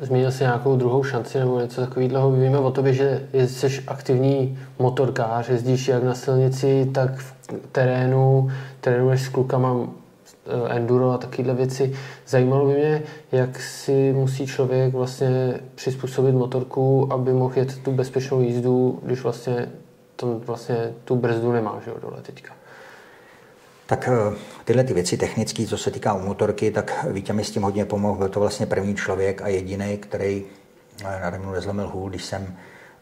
E, 0.01 0.05
zmínil 0.05 0.31
jsi 0.31 0.43
nějakou 0.43 0.75
druhou 0.75 1.03
šanci 1.03 1.39
nebo 1.39 1.59
něco 1.59 1.81
takového. 1.81 2.31
Víme 2.31 2.57
o 2.57 2.71
tobě, 2.71 2.93
že 2.93 3.27
jsi 3.33 3.83
aktivní 3.87 4.59
motorkář, 4.79 5.49
jezdíš 5.49 5.87
jak 5.87 6.03
na 6.03 6.15
silnici, 6.15 6.91
tak 6.93 7.15
v 7.15 7.33
terénu, 7.71 8.51
trénuješ 8.81 9.21
s 9.21 9.29
klukama 9.29 9.75
e, 9.75 9.98
enduro 10.69 11.11
a 11.11 11.17
takovéhle 11.17 11.53
věci. 11.53 11.93
Zajímalo 12.27 12.65
by 12.65 12.73
mě, 12.73 13.03
jak 13.31 13.59
si 13.59 14.13
musí 14.13 14.47
člověk 14.47 14.93
vlastně 14.93 15.59
přizpůsobit 15.75 16.35
motorku, 16.35 17.13
aby 17.13 17.33
mohl 17.33 17.53
jet 17.57 17.83
tu 17.83 17.91
bezpečnou 17.91 18.41
jízdu, 18.41 18.99
když 19.03 19.21
vlastně, 19.21 19.69
tam 20.15 20.39
vlastně 20.39 20.93
tu 21.03 21.15
brzdu 21.15 21.51
nemá 21.51 21.81
že 21.85 21.91
jo, 21.91 21.97
dole 22.01 22.21
teďka. 22.21 22.53
Tak 23.85 24.07
eh, 24.07 24.37
tyhle 24.65 24.83
ty 24.83 24.93
věci 24.93 25.17
technické, 25.17 25.65
co 25.65 25.77
se 25.77 25.91
týká 25.91 26.13
u 26.13 26.19
motorky, 26.19 26.71
tak 26.71 27.05
Vítě 27.11 27.33
mi 27.33 27.43
s 27.43 27.51
tím 27.51 27.63
hodně 27.63 27.85
pomohl. 27.85 28.17
Byl 28.17 28.29
to 28.29 28.39
vlastně 28.39 28.65
první 28.65 28.95
člověk 28.95 29.41
a 29.41 29.47
jediný, 29.47 29.97
který 29.97 30.45
eh, 31.05 31.19
nade 31.21 31.39
mnou 31.39 31.51
nezlomil 31.51 31.87
hůl, 31.87 32.09
když 32.09 32.25
jsem 32.25 32.55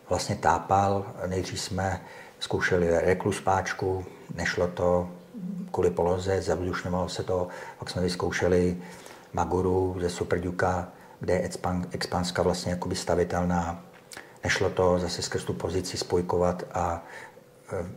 vlastně 0.09 0.35
tápal. 0.35 1.05
Nejdřív 1.27 1.59
jsme 1.59 2.01
zkoušeli 2.39 2.99
reklus 2.99 3.41
páčku, 3.41 4.05
nešlo 4.35 4.67
to 4.67 5.09
kvůli 5.71 5.89
poloze, 5.89 6.41
zavzdušňovalo 6.41 7.09
se 7.09 7.23
to, 7.23 7.47
pak 7.79 7.89
jsme 7.89 8.01
vyzkoušeli 8.01 8.77
Maguru 9.33 9.95
ze 9.99 10.09
Superduka, 10.09 10.87
kde 11.19 11.33
je 11.33 11.49
expanska 11.91 12.41
vlastně 12.41 12.71
jakoby 12.71 12.95
stavitelná. 12.95 13.83
Nešlo 14.43 14.69
to 14.69 14.99
zase 14.99 15.21
skrz 15.21 15.43
tu 15.43 15.53
pozici 15.53 15.97
spojkovat 15.97 16.63
a 16.73 17.03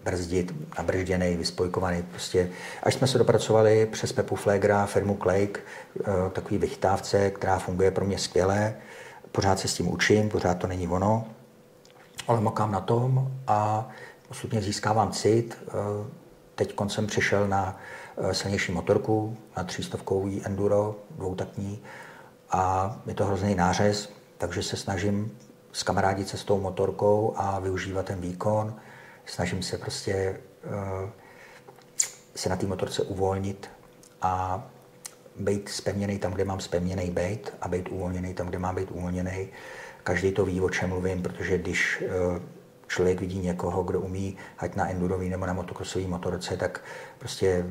brzdit, 0.04 0.54
nabržděný, 0.78 1.36
vyspojkovaný. 1.36 2.02
Prostě, 2.02 2.50
až 2.82 2.94
jsme 2.94 3.06
se 3.06 3.18
dopracovali 3.18 3.86
přes 3.86 4.12
Pepu 4.12 4.36
Flegra, 4.36 4.86
firmu 4.86 5.14
Klejk, 5.14 5.60
takový 6.32 6.58
vychytávce, 6.58 7.30
která 7.30 7.58
funguje 7.58 7.90
pro 7.90 8.04
mě 8.04 8.18
skvěle. 8.18 8.74
Pořád 9.32 9.58
se 9.58 9.68
s 9.68 9.74
tím 9.74 9.92
učím, 9.92 10.28
pořád 10.28 10.54
to 10.54 10.66
není 10.66 10.88
ono, 10.88 11.26
ale 12.28 12.40
makám 12.40 12.72
na 12.72 12.80
tom 12.80 13.32
a 13.46 13.88
postupně 14.28 14.62
získávám 14.62 15.12
cit. 15.12 15.58
Eh, 16.60 16.64
teď 16.64 16.76
jsem 16.88 17.06
přešel 17.06 17.48
na 17.48 17.80
eh, 18.16 18.34
silnější 18.34 18.72
motorku, 18.72 19.36
na 19.56 19.64
třístovkový 19.64 20.42
enduro, 20.44 20.96
dvoutaktní 21.10 21.82
a 22.50 22.96
je 23.06 23.14
to 23.14 23.24
hrozný 23.24 23.54
nářez, 23.54 24.12
takže 24.38 24.62
se 24.62 24.76
snažím 24.76 25.38
s 25.72 25.82
kamarádit 25.82 26.28
se 26.28 26.36
s 26.36 26.44
tou 26.44 26.60
motorkou 26.60 27.34
a 27.36 27.58
využívat 27.58 28.06
ten 28.06 28.20
výkon 28.20 28.74
snažím 29.26 29.62
se 29.62 29.78
prostě 29.78 30.40
uh, 30.64 31.10
se 32.34 32.48
na 32.48 32.56
té 32.56 32.66
motorce 32.66 33.02
uvolnit 33.02 33.70
a 34.22 34.64
být 35.36 35.68
spevněný 35.68 36.18
tam, 36.18 36.32
kde 36.32 36.44
mám 36.44 36.60
spevněný 36.60 37.10
být 37.10 37.52
a 37.60 37.68
být 37.68 37.88
uvolněný 37.88 38.34
tam, 38.34 38.46
kde 38.46 38.58
mám 38.58 38.74
být 38.74 38.90
uvolněný. 38.90 39.48
Každý 40.02 40.32
to 40.32 40.44
ví, 40.44 40.60
o 40.60 40.70
čem 40.70 40.88
mluvím, 40.88 41.22
protože 41.22 41.58
když 41.58 42.02
uh, 42.02 42.42
člověk 42.90 43.20
vidí 43.20 43.38
někoho, 43.38 43.82
kdo 43.82 44.00
umí 44.00 44.36
ať 44.58 44.74
na 44.74 44.90
endurový 44.90 45.28
nebo 45.28 45.46
na 45.46 45.52
motokrosový 45.52 46.06
motorce, 46.06 46.56
tak 46.56 46.80
prostě 47.18 47.66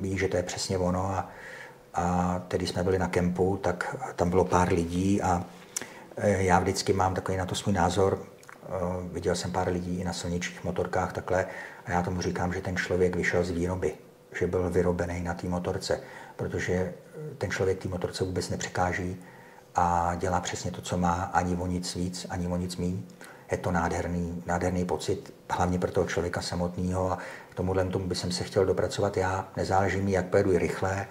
ví, 0.00 0.18
že 0.18 0.28
to 0.28 0.36
je 0.36 0.42
přesně 0.42 0.78
ono. 0.78 1.06
A, 1.06 1.30
a 1.94 2.38
tedy 2.48 2.66
jsme 2.66 2.82
byli 2.84 2.98
na 2.98 3.08
kempu, 3.08 3.56
tak 3.62 3.96
tam 4.16 4.30
bylo 4.30 4.44
pár 4.44 4.72
lidí 4.72 5.22
a 5.22 5.44
eh, 6.16 6.42
já 6.42 6.58
vždycky 6.58 6.92
mám 6.92 7.14
takový 7.14 7.38
na 7.38 7.46
to 7.46 7.54
svůj 7.54 7.74
názor, 7.74 8.18
Eh, 8.68 9.08
viděl 9.12 9.34
jsem 9.34 9.52
pár 9.52 9.68
lidí 9.68 10.00
i 10.00 10.04
na 10.04 10.12
silničních 10.12 10.64
motorkách 10.64 11.12
takhle 11.12 11.46
a 11.86 11.90
já 11.90 12.02
tomu 12.02 12.22
říkám, 12.22 12.52
že 12.52 12.60
ten 12.60 12.76
člověk 12.76 13.16
vyšel 13.16 13.44
z 13.44 13.50
výroby, 13.50 13.94
že 14.38 14.46
byl 14.46 14.70
vyrobený 14.70 15.22
na 15.22 15.34
té 15.34 15.48
motorce, 15.48 16.00
protože 16.36 16.94
ten 17.38 17.50
člověk 17.50 17.78
té 17.78 17.88
motorce 17.88 18.24
vůbec 18.24 18.48
nepřekáží 18.50 19.16
a 19.74 20.14
dělá 20.14 20.40
přesně 20.40 20.70
to, 20.70 20.82
co 20.82 20.98
má, 20.98 21.14
ani 21.14 21.56
o 21.56 21.66
nic 21.66 21.94
víc, 21.94 22.26
ani 22.30 22.48
o 22.48 22.56
nic 22.56 22.76
míň. 22.76 23.02
Je 23.50 23.56
to 23.56 23.70
nádherný, 23.70 24.42
nádherný 24.46 24.84
pocit, 24.84 25.34
hlavně 25.50 25.78
pro 25.78 25.90
toho 25.90 26.06
člověka 26.06 26.40
samotného 26.40 27.12
a 27.12 27.18
k 27.50 27.54
tomuhle 27.54 27.84
tomu 27.84 28.06
by 28.06 28.14
jsem 28.14 28.32
se 28.32 28.44
chtěl 28.44 28.66
dopracovat 28.66 29.16
já. 29.16 29.48
Nezáleží 29.56 30.00
mi, 30.00 30.12
jak 30.12 30.26
pojedu 30.26 30.58
rychle, 30.58 31.06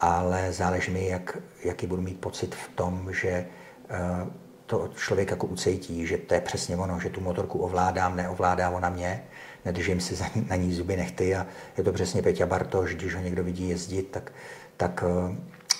ale 0.00 0.52
záleží 0.52 0.90
mi, 0.92 1.06
jak, 1.08 1.38
jaký 1.64 1.86
budu 1.86 2.02
mít 2.02 2.20
pocit 2.20 2.54
v 2.54 2.68
tom, 2.68 3.12
že 3.12 3.46
uh, 3.90 4.28
to 4.66 4.90
člověk 4.96 5.30
jako 5.30 5.46
ucejtí, 5.46 6.06
že 6.06 6.18
to 6.18 6.34
je 6.34 6.40
přesně 6.40 6.76
ono, 6.76 7.00
že 7.00 7.10
tu 7.10 7.20
motorku 7.20 7.58
ovládám, 7.58 8.16
neovládá 8.16 8.70
ona 8.70 8.88
mě, 8.88 9.24
nedržím 9.64 10.00
si 10.00 10.24
na 10.48 10.56
ní 10.56 10.74
zuby 10.74 10.96
nechty 10.96 11.36
a 11.36 11.46
je 11.76 11.84
to 11.84 11.92
přesně 11.92 12.22
Peťa 12.22 12.46
Bartoš, 12.46 12.94
když 12.94 13.14
ho 13.14 13.20
někdo 13.20 13.44
vidí 13.44 13.68
jezdit, 13.68 14.10
tak, 14.10 14.32
tak 14.76 15.04
uh, 15.06 15.36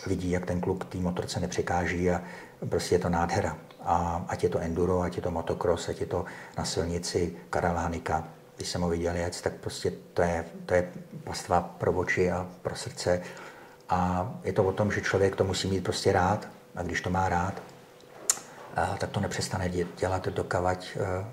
vidí, 0.07 0.31
jak 0.31 0.47
ten 0.47 0.61
kluk 0.61 0.85
té 0.85 0.99
motorce 0.99 1.41
nepřekáží 1.41 2.11
a 2.11 2.23
prostě 2.69 2.95
je 2.95 2.99
to 2.99 3.09
nádhera. 3.09 3.59
A 3.85 4.25
ať 4.29 4.45
je 4.45 4.49
to 4.49 4.59
enduro, 4.59 5.01
ať 5.01 5.17
je 5.17 5.23
to 5.23 5.31
motocross, 5.31 5.89
ať 5.89 6.01
je 6.01 6.07
to 6.07 6.25
na 6.59 6.65
silnici 6.65 7.37
Karel 7.51 7.79
když 8.57 8.69
jsem 8.69 8.83
ho 8.83 8.89
viděl 8.89 9.17
jet, 9.17 9.41
tak 9.41 9.53
prostě 9.53 9.93
to 10.15 10.23
je, 10.23 10.45
to 10.67 10.75
je 10.75 10.89
pastva 11.25 11.61
pro 11.61 11.93
oči 11.93 12.31
a 12.31 12.47
pro 12.63 12.77
srdce. 12.77 13.23
A 13.89 14.33
je 14.45 14.53
to 14.53 14.65
o 14.65 14.73
tom, 14.73 14.93
že 14.93 15.01
člověk 15.01 15.37
to 15.37 15.45
musí 15.45 15.69
mít 15.69 15.85
prostě 15.85 16.13
rád 16.13 16.49
a 16.77 16.83
když 16.83 17.01
to 17.01 17.11
má 17.11 17.29
rád, 17.29 17.63
tak 18.99 19.11
to 19.11 19.21
nepřestane 19.21 19.69
dělat, 20.01 20.29
dokavať 20.29 20.97
eh, 20.97 21.25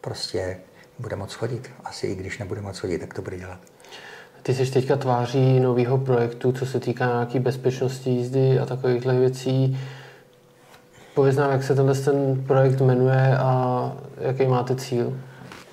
prostě 0.00 0.58
bude 0.98 1.16
moc 1.16 1.34
chodit. 1.34 1.70
Asi 1.84 2.06
i 2.06 2.14
když 2.14 2.38
nebude 2.38 2.60
moc 2.60 2.78
chodit, 2.78 2.98
tak 2.98 3.14
to 3.14 3.22
bude 3.22 3.38
dělat. 3.38 3.58
Ty 4.42 4.54
jsi 4.54 4.70
teďka 4.70 4.96
tváří 4.96 5.60
nového 5.60 5.98
projektu, 5.98 6.52
co 6.52 6.66
se 6.66 6.80
týká 6.80 7.06
nějaké 7.06 7.40
bezpečnosti 7.40 8.10
jízdy 8.10 8.58
a 8.58 8.66
takovýchhle 8.66 9.18
věcí. 9.18 9.78
Pověz 11.14 11.36
nám, 11.36 11.50
jak 11.50 11.62
se 11.62 11.74
tenhle 11.74 11.94
ten 11.94 12.44
projekt 12.46 12.80
jmenuje 12.80 13.36
a 13.38 13.92
jaký 14.18 14.46
máte 14.46 14.76
cíl? 14.76 15.20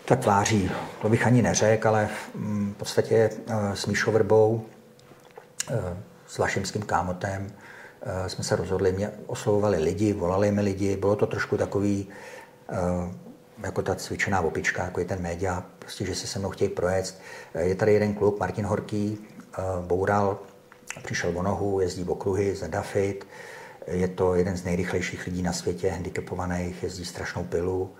Tak 0.05 0.19
tváří, 0.19 0.71
to 1.01 1.09
bych 1.09 1.27
ani 1.27 1.41
neřekl, 1.41 1.87
ale 1.87 2.09
v 2.35 2.73
podstatě 2.77 3.29
s 3.73 3.85
Míšou 3.85 4.11
Vrbou, 4.11 4.65
s 6.27 6.37
Vašimským 6.37 6.81
kámotem, 6.81 7.47
jsme 8.27 8.43
se 8.43 8.55
rozhodli, 8.55 8.91
mě 8.91 9.11
oslovovali 9.27 9.77
lidi, 9.77 10.13
volali 10.13 10.51
mi 10.51 10.61
lidi, 10.61 10.97
bylo 10.97 11.15
to 11.15 11.25
trošku 11.25 11.57
takový 11.57 12.07
jako 13.63 13.81
ta 13.81 13.95
cvičená 13.95 14.41
opička, 14.41 14.83
jako 14.83 14.99
je 14.99 15.05
ten 15.05 15.21
média, 15.21 15.63
prostě, 15.79 16.05
že 16.05 16.15
se 16.15 16.27
se 16.27 16.39
mnou 16.39 16.49
chtějí 16.49 16.69
projet. 16.69 17.15
Je 17.59 17.75
tady 17.75 17.93
jeden 17.93 18.13
kluk, 18.13 18.39
Martin 18.39 18.65
Horký, 18.65 19.17
eh, 19.57 19.61
boural, 19.81 20.39
přišel 21.03 21.37
o 21.37 21.43
nohu, 21.43 21.79
jezdí 21.79 22.03
v 22.03 22.11
okruhy, 22.11 22.55
za 22.55 22.67
Dafit. 22.67 23.27
Je 23.87 24.07
to 24.07 24.35
jeden 24.35 24.57
z 24.57 24.63
nejrychlejších 24.63 25.25
lidí 25.25 25.41
na 25.41 25.53
světě, 25.53 25.89
handicapovaných, 25.89 26.83
jezdí 26.83 27.05
strašnou 27.05 27.43
pilu. 27.43 27.91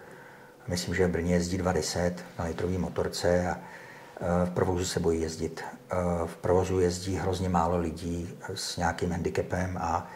Myslím, 0.68 0.96
že 0.96 1.08
v 1.08 1.12
Brně 1.12 1.34
jezdí 1.34 1.58
20 1.58 2.26
na 2.39 2.46
litrový 2.46 2.78
motorce 2.78 3.48
a 3.48 3.58
eh, 3.58 4.46
v 4.46 4.50
provozu 4.50 4.86
se 4.86 5.00
bojí 5.00 5.22
jezdit. 5.22 5.63
Eh, 5.92 5.96
v 6.26 6.38
provozu 6.38 6.80
jezdí 6.80 7.15
hrozně 7.15 7.50
málo 7.50 7.78
lidí 7.78 8.38
s 8.54 8.78
nějakým 8.78 9.12
handicapem 9.12 9.78
a 9.82 10.08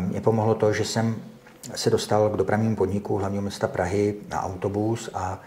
mě 0.00 0.20
pomohlo 0.20 0.54
to, 0.54 0.72
že 0.72 0.84
jsem 0.84 1.16
se 1.74 1.90
dostal 1.90 2.30
k 2.30 2.36
dopravnímu 2.36 2.76
podniku 2.76 3.16
hlavního 3.16 3.42
města 3.42 3.68
Prahy 3.68 4.14
na 4.28 4.42
autobus 4.42 5.10
a 5.14 5.40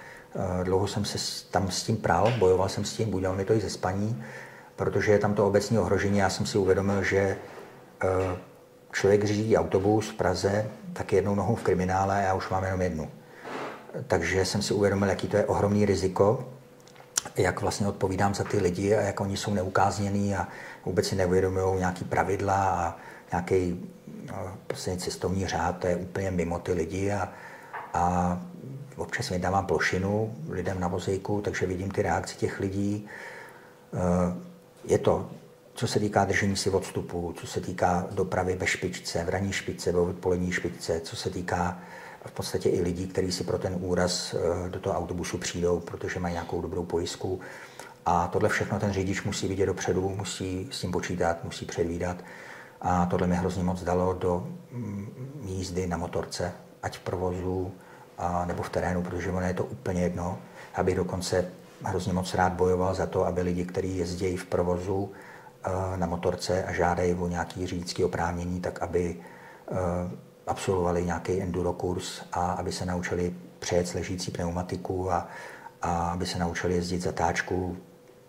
dlouho 0.63 0.87
jsem 0.87 1.05
se 1.05 1.45
tam 1.51 1.71
s 1.71 1.83
tím 1.83 1.97
prál, 1.97 2.33
bojoval 2.39 2.69
jsem 2.69 2.85
s 2.85 2.93
tím, 2.93 3.09
budil 3.09 3.33
mi 3.33 3.45
to 3.45 3.53
i 3.53 3.59
ze 3.59 3.69
spaní, 3.69 4.23
protože 4.75 5.11
je 5.11 5.19
tam 5.19 5.33
to 5.33 5.47
obecní 5.47 5.79
ohrožení. 5.79 6.17
Já 6.17 6.29
jsem 6.29 6.45
si 6.45 6.57
uvědomil, 6.57 7.03
že 7.03 7.37
člověk 8.91 9.25
řídí 9.25 9.57
autobus 9.57 10.09
v 10.09 10.13
Praze, 10.13 10.65
tak 10.93 11.13
jednou 11.13 11.35
nohou 11.35 11.55
v 11.55 11.63
kriminále 11.63 12.17
a 12.17 12.21
já 12.21 12.33
už 12.33 12.49
mám 12.49 12.63
jenom 12.63 12.81
jednu. 12.81 13.09
Takže 14.07 14.45
jsem 14.45 14.61
si 14.61 14.73
uvědomil, 14.73 15.09
jaký 15.09 15.27
to 15.27 15.37
je 15.37 15.45
ohromný 15.45 15.85
riziko, 15.85 16.49
jak 17.35 17.61
vlastně 17.61 17.87
odpovídám 17.87 18.35
za 18.35 18.43
ty 18.43 18.59
lidi 18.59 18.95
a 18.95 19.01
jak 19.01 19.19
oni 19.19 19.37
jsou 19.37 19.53
neukáznění 19.53 20.35
a 20.35 20.47
vůbec 20.85 21.07
si 21.07 21.15
neuvědomují 21.15 21.79
nějaký 21.79 22.05
pravidla 22.05 22.69
a 22.69 22.97
nějaký 23.31 23.89
no, 24.31 24.57
prostě 24.67 24.97
cestovní 24.97 25.47
řád, 25.47 25.77
to 25.77 25.87
je 25.87 25.95
úplně 25.95 26.31
mimo 26.31 26.59
ty 26.59 26.73
lidi 26.73 27.11
a, 27.11 27.29
a 27.93 28.41
občas 28.95 29.29
vydávám 29.29 29.65
plošinu 29.65 30.35
lidem 30.49 30.79
na 30.79 30.87
vozejku, 30.87 31.41
takže 31.41 31.65
vidím 31.65 31.91
ty 31.91 32.01
reakce 32.01 32.35
těch 32.35 32.59
lidí. 32.59 33.07
Eh, 33.93 34.33
je 34.83 34.97
to, 34.97 35.29
co 35.77 35.87
se 35.87 35.99
týká 35.99 36.25
držení 36.25 36.55
si 36.55 36.69
odstupu, 36.69 37.33
co 37.37 37.47
se 37.47 37.61
týká 37.61 38.07
dopravy 38.11 38.55
ve 38.55 38.67
špičce, 38.67 39.23
v 39.23 39.29
ranní 39.29 39.53
špičce, 39.53 39.91
ve 39.91 39.99
odpolední 39.99 40.51
špičce, 40.51 40.99
co 40.99 41.15
se 41.15 41.29
týká 41.29 41.79
v 42.25 42.31
podstatě 42.31 42.69
i 42.69 42.81
lidí, 42.81 43.07
kteří 43.07 43.31
si 43.31 43.43
pro 43.43 43.57
ten 43.57 43.77
úraz 43.79 44.33
eh, 44.33 44.69
do 44.69 44.79
toho 44.79 44.95
autobusu 44.97 45.37
přijdou, 45.37 45.79
protože 45.79 46.19
mají 46.19 46.33
nějakou 46.33 46.61
dobrou 46.61 46.85
pojistku. 46.85 47.39
A 48.05 48.27
tohle 48.27 48.49
všechno 48.49 48.79
ten 48.79 48.93
řidič 48.93 49.23
musí 49.23 49.47
vidět 49.47 49.65
dopředu, 49.65 50.09
musí 50.09 50.69
s 50.71 50.81
tím 50.81 50.91
počítat, 50.91 51.43
musí 51.43 51.65
předvídat. 51.65 52.17
A 52.81 53.05
tohle 53.05 53.27
mi 53.27 53.35
hrozně 53.35 53.63
moc 53.63 53.83
dalo 53.83 54.13
do 54.13 54.47
mm, 54.71 55.07
jízdy 55.45 55.87
na 55.87 55.97
motorce, 55.97 56.53
ať 56.83 56.97
v 56.97 57.01
provozu 57.01 57.71
a, 58.17 58.45
nebo 58.45 58.63
v 58.63 58.69
terénu, 58.69 59.01
protože 59.01 59.31
ono 59.31 59.47
je 59.47 59.53
to 59.53 59.65
úplně 59.65 60.01
jedno. 60.01 60.39
Bych 60.83 60.95
dokonce 60.95 61.45
hrozně 61.83 62.13
moc 62.13 62.33
rád 62.33 62.53
bojoval 62.53 62.95
za 62.95 63.05
to, 63.05 63.25
aby 63.25 63.41
lidi, 63.41 63.65
kteří 63.65 63.97
jezdí 63.97 64.37
v 64.37 64.45
provozu 64.45 65.11
na 65.95 66.07
motorce 66.07 66.63
a 66.63 66.73
žádají 66.73 67.13
o 67.13 67.27
nějaký 67.27 67.67
řidičský 67.67 68.03
oprávnění, 68.03 68.61
tak 68.61 68.81
aby 68.81 69.15
e, 69.15 69.75
absolvovali 70.47 71.05
nějaký 71.05 71.41
enduro 71.41 71.73
kurz 71.73 72.21
a 72.31 72.51
aby 72.51 72.71
se 72.71 72.85
naučili 72.85 73.33
přejet 73.59 73.95
ležící 73.95 74.31
pneumatiku 74.31 75.11
a, 75.11 75.27
a 75.81 76.09
aby 76.09 76.25
se 76.25 76.39
naučili 76.39 76.75
jezdit 76.75 77.01
zatáčku 77.01 77.77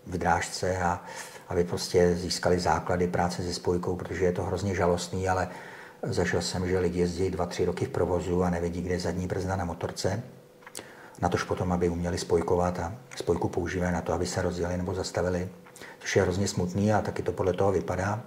v 0.07 0.17
drážce 0.17 0.77
a, 0.77 1.03
aby 1.47 1.63
prostě 1.63 2.15
získali 2.15 2.59
základy 2.59 3.07
práce 3.07 3.43
se 3.43 3.53
spojkou, 3.53 3.95
protože 3.95 4.25
je 4.25 4.31
to 4.31 4.43
hrozně 4.43 4.75
žalostný, 4.75 5.29
ale 5.29 5.49
zažil 6.03 6.41
jsem, 6.41 6.67
že 6.67 6.79
lidi 6.79 6.99
jezdí 6.99 7.29
dva, 7.29 7.45
tři 7.45 7.65
roky 7.65 7.85
v 7.85 7.89
provozu 7.89 8.43
a 8.43 8.49
nevědí, 8.49 8.81
kde 8.81 8.93
je 8.93 8.99
zadní 8.99 9.27
brzda 9.27 9.55
na 9.55 9.65
motorce. 9.65 10.23
Na 11.21 11.29
tož 11.29 11.43
potom, 11.43 11.71
aby 11.71 11.89
uměli 11.89 12.17
spojkovat 12.17 12.79
a 12.79 12.93
spojku 13.15 13.49
používají 13.49 13.93
na 13.93 14.01
to, 14.01 14.13
aby 14.13 14.25
se 14.25 14.41
rozjeli 14.41 14.77
nebo 14.77 14.93
zastavili, 14.93 15.49
což 15.99 16.15
je 16.15 16.21
hrozně 16.21 16.47
smutný 16.47 16.93
a 16.93 17.01
taky 17.01 17.23
to 17.23 17.31
podle 17.31 17.53
toho 17.53 17.71
vypadá. 17.71 18.21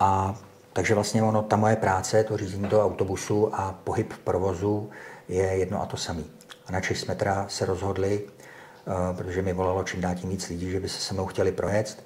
A 0.00 0.36
takže 0.72 0.94
vlastně 0.94 1.22
ono, 1.22 1.42
ta 1.42 1.56
moje 1.56 1.76
práce, 1.76 2.24
to 2.24 2.36
řízení 2.36 2.68
toho 2.68 2.84
autobusu 2.84 3.54
a 3.54 3.72
pohyb 3.84 4.12
v 4.12 4.18
provozu 4.18 4.90
je 5.28 5.42
jedno 5.42 5.82
a 5.82 5.86
to 5.86 5.96
samý. 5.96 6.24
A 6.66 6.72
na 6.72 6.80
Čech 6.80 6.98
jsme 6.98 7.14
teda 7.14 7.46
se 7.48 7.66
rozhodli, 7.66 8.24
Eh, 8.86 9.14
protože 9.16 9.42
mi 9.42 9.52
volalo 9.52 9.84
čím 9.84 10.00
dál 10.00 10.14
tím 10.14 10.30
víc 10.30 10.48
lidí, 10.48 10.70
že 10.70 10.80
by 10.80 10.88
se 10.88 11.00
se 11.00 11.14
mnou 11.14 11.26
chtěli 11.26 11.52
projet, 11.52 12.04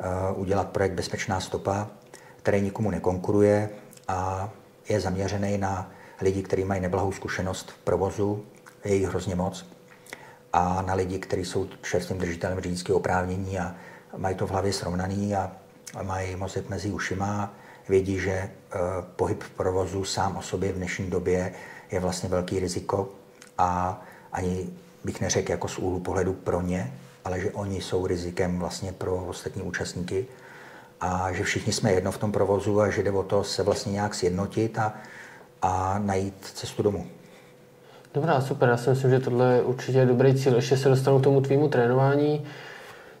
eh, 0.00 0.04
udělat 0.34 0.68
projekt 0.68 0.92
Bezpečná 0.92 1.40
stopa, 1.40 1.88
který 2.36 2.60
nikomu 2.60 2.90
nekonkuruje 2.90 3.70
a 4.08 4.50
je 4.88 5.00
zaměřený 5.00 5.58
na 5.58 5.90
lidi, 6.20 6.42
kteří 6.42 6.64
mají 6.64 6.80
neblahou 6.80 7.12
zkušenost 7.12 7.70
v 7.70 7.78
provozu, 7.78 8.44
je 8.84 8.94
jich 8.94 9.08
hrozně 9.08 9.34
moc, 9.34 9.66
a 10.56 10.82
na 10.82 10.94
lidi, 10.94 11.18
kteří 11.18 11.44
jsou 11.44 11.68
čerstvým 11.82 12.18
držitelem 12.18 12.60
řidičského 12.60 12.98
oprávnění 12.98 13.58
a 13.58 13.74
mají 14.16 14.36
to 14.36 14.46
v 14.46 14.50
hlavě 14.50 14.72
srovnaný 14.72 15.34
a 15.34 15.52
mají 16.02 16.36
mozek 16.36 16.68
mezi 16.68 16.90
ušima, 16.90 17.54
vědí, 17.88 18.20
že 18.20 18.30
eh, 18.32 18.50
pohyb 19.16 19.42
v 19.42 19.50
provozu 19.50 20.04
sám 20.04 20.36
o 20.36 20.42
sobě 20.42 20.72
v 20.72 20.76
dnešní 20.76 21.10
době 21.10 21.52
je 21.90 22.00
vlastně 22.00 22.28
velký 22.28 22.60
riziko 22.60 23.08
a 23.58 24.00
ani 24.32 24.68
bych 25.04 25.20
neřekl 25.20 25.50
jako 25.50 25.68
z 25.68 25.78
úhlu 25.78 26.00
pohledu 26.00 26.32
pro 26.32 26.60
ně, 26.60 26.92
ale 27.24 27.40
že 27.40 27.50
oni 27.50 27.80
jsou 27.80 28.06
rizikem 28.06 28.58
vlastně 28.58 28.92
pro 28.92 29.16
ostatní 29.16 29.62
účastníky 29.62 30.26
a 31.00 31.32
že 31.32 31.44
všichni 31.44 31.72
jsme 31.72 31.92
jedno 31.92 32.12
v 32.12 32.18
tom 32.18 32.32
provozu 32.32 32.80
a 32.80 32.90
že 32.90 33.02
jde 33.02 33.10
o 33.10 33.22
to 33.22 33.44
se 33.44 33.62
vlastně 33.62 33.92
nějak 33.92 34.14
sjednotit 34.14 34.78
a, 34.78 34.94
a 35.62 35.98
najít 35.98 36.52
cestu 36.54 36.82
domů. 36.82 37.06
Dobrá, 38.16 38.40
super. 38.40 38.68
Já 38.68 38.76
si 38.76 38.90
myslím, 38.90 39.10
že 39.10 39.20
tohle 39.20 39.54
je 39.54 39.62
určitě 39.62 40.06
dobrý 40.06 40.34
cíl. 40.34 40.54
Ještě 40.54 40.76
se 40.76 40.88
dostanu 40.88 41.20
k 41.20 41.24
tomu 41.24 41.40
tvýmu 41.40 41.68
trénování. 41.68 42.44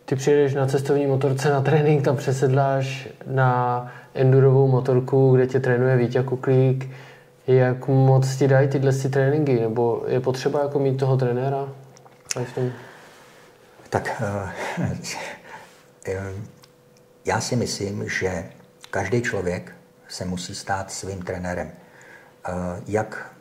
Ty 0.04 0.16
přijedeš 0.16 0.54
na 0.54 0.66
cestovní 0.66 1.06
motorce 1.06 1.50
na 1.50 1.60
trénink, 1.60 2.04
tam 2.04 2.16
přesedláš 2.16 3.08
na 3.26 3.92
endurovou 4.14 4.68
motorku, 4.68 5.34
kde 5.34 5.46
tě 5.46 5.60
trénuje 5.60 5.96
Vítě 5.96 6.22
Kuklík 6.22 6.90
jak 7.46 7.88
moc 7.88 8.36
ti 8.36 8.48
dají 8.48 8.68
tyhle 8.68 8.92
si 8.92 9.08
tréninky? 9.08 9.60
Nebo 9.60 10.04
je 10.06 10.20
potřeba 10.20 10.62
jako 10.62 10.78
mít 10.78 10.96
toho 10.96 11.16
trenéra? 11.16 11.68
Tak 13.90 14.22
uh, 14.22 14.50
já 17.24 17.40
si 17.40 17.56
myslím, 17.56 18.08
že 18.08 18.44
každý 18.90 19.22
člověk 19.22 19.72
se 20.08 20.24
musí 20.24 20.54
stát 20.54 20.90
svým 20.90 21.22
trenérem. 21.22 21.72
Uh, 22.48 22.54
jak 22.86 23.35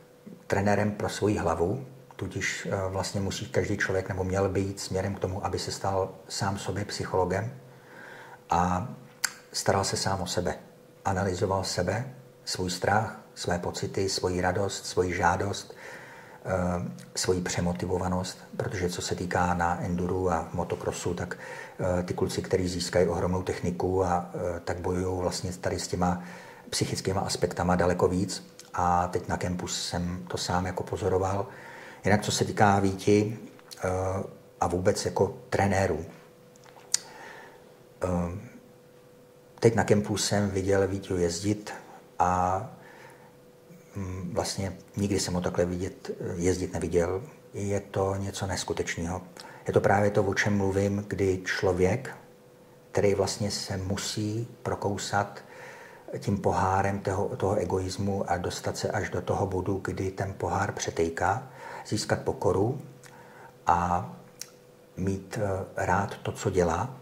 trenérem 0.48 0.92
pro 0.92 1.10
svoji 1.10 1.38
hlavu, 1.38 1.86
tudíž 2.16 2.66
uh, 2.66 2.92
vlastně 2.92 3.22
musí 3.22 3.46
každý 3.46 3.78
člověk 3.78 4.10
nebo 4.10 4.24
měl 4.24 4.50
být 4.50 4.80
směrem 4.80 5.16
k 5.16 5.20
tomu, 5.20 5.46
aby 5.46 5.60
se 5.60 5.72
stal 5.72 6.10
sám 6.30 6.58
sobě 6.58 6.86
psychologem 6.86 7.54
a 8.50 8.90
staral 9.52 9.84
se 9.84 9.98
sám 9.98 10.22
o 10.22 10.28
sebe. 10.28 10.56
Analyzoval 11.06 11.64
sebe, 11.64 12.14
svůj 12.46 12.70
strach, 12.70 13.20
své 13.36 13.60
pocity, 13.60 14.10
svoji 14.10 14.42
radost, 14.42 14.86
svoji 14.86 15.14
žádost, 15.14 15.76
eh, 16.46 16.52
svoji 17.16 17.42
přemotivovanost, 17.42 18.38
protože 18.58 18.90
co 18.90 19.02
se 19.02 19.16
týká 19.16 19.54
na 19.54 19.82
enduru 19.82 20.32
a 20.32 20.50
motokrosu, 20.54 21.14
tak 21.14 21.38
eh, 21.80 22.04
ty 22.04 22.14
kluci, 22.14 22.42
kteří 22.42 22.68
získají 22.68 23.08
ohromnou 23.08 23.44
techniku 23.44 24.04
a 24.04 24.30
eh, 24.34 24.60
tak 24.60 24.80
bojují 24.80 25.22
vlastně 25.22 25.52
tady 25.54 25.80
s 25.80 25.88
těma 25.88 26.24
psychickými 26.70 27.20
aspektama 27.20 27.76
daleko 27.76 28.08
víc. 28.08 28.55
A 28.76 29.08
teď 29.08 29.28
na 29.28 29.38
kempu 29.38 29.68
jsem 29.68 30.26
to 30.28 30.38
sám 30.38 30.66
jako 30.66 30.84
pozoroval. 30.84 31.48
Jinak 32.06 32.22
co 32.22 32.32
se 32.32 32.46
týká 32.46 32.80
Víti 32.80 33.40
a 34.62 34.68
vůbec 34.68 35.06
jako 35.06 35.38
trenérů. 35.50 36.06
Teď 39.60 39.76
na 39.76 39.84
kempu 39.84 40.18
jsem 40.18 40.50
viděl 40.50 40.88
Vítiu 40.88 41.18
jezdit 41.18 41.74
a 42.20 42.62
Mm, 43.96 44.32
vlastně 44.34 44.78
nikdy 44.98 45.20
jsem 45.20 45.34
ho 45.34 45.42
takhle 45.42 45.66
vidět, 45.66 46.12
jezdit 46.36 46.74
neviděl. 46.74 47.24
Je 47.54 47.80
to 47.80 48.16
něco 48.16 48.48
neskutečného. 48.48 49.22
Je 49.68 49.74
to 49.74 49.82
právě 49.82 50.12
to, 50.12 50.24
o 50.24 50.34
čem 50.34 50.58
mluvím, 50.58 51.06
kdy 51.08 51.42
člověk, 51.46 52.18
který 52.92 53.14
vlastně 53.14 53.52
se 53.52 53.78
musí 53.78 54.48
prokousat 54.64 55.44
tím 56.20 56.38
pohárem 56.38 57.00
toho, 57.00 57.36
toho 57.38 57.56
egoismu 57.56 58.32
a 58.32 58.38
dostat 58.38 58.78
se 58.78 58.92
až 58.92 59.10
do 59.10 59.22
toho 59.22 59.48
bodu, 59.48 59.82
kdy 59.84 60.12
ten 60.12 60.34
pohár 60.34 60.72
přetejká, 60.72 61.48
získat 61.88 62.22
pokoru 62.22 62.82
a 63.68 64.10
mít 64.98 65.40
eh, 65.42 65.66
rád 65.76 66.18
to, 66.18 66.32
co 66.32 66.50
dělá. 66.50 66.98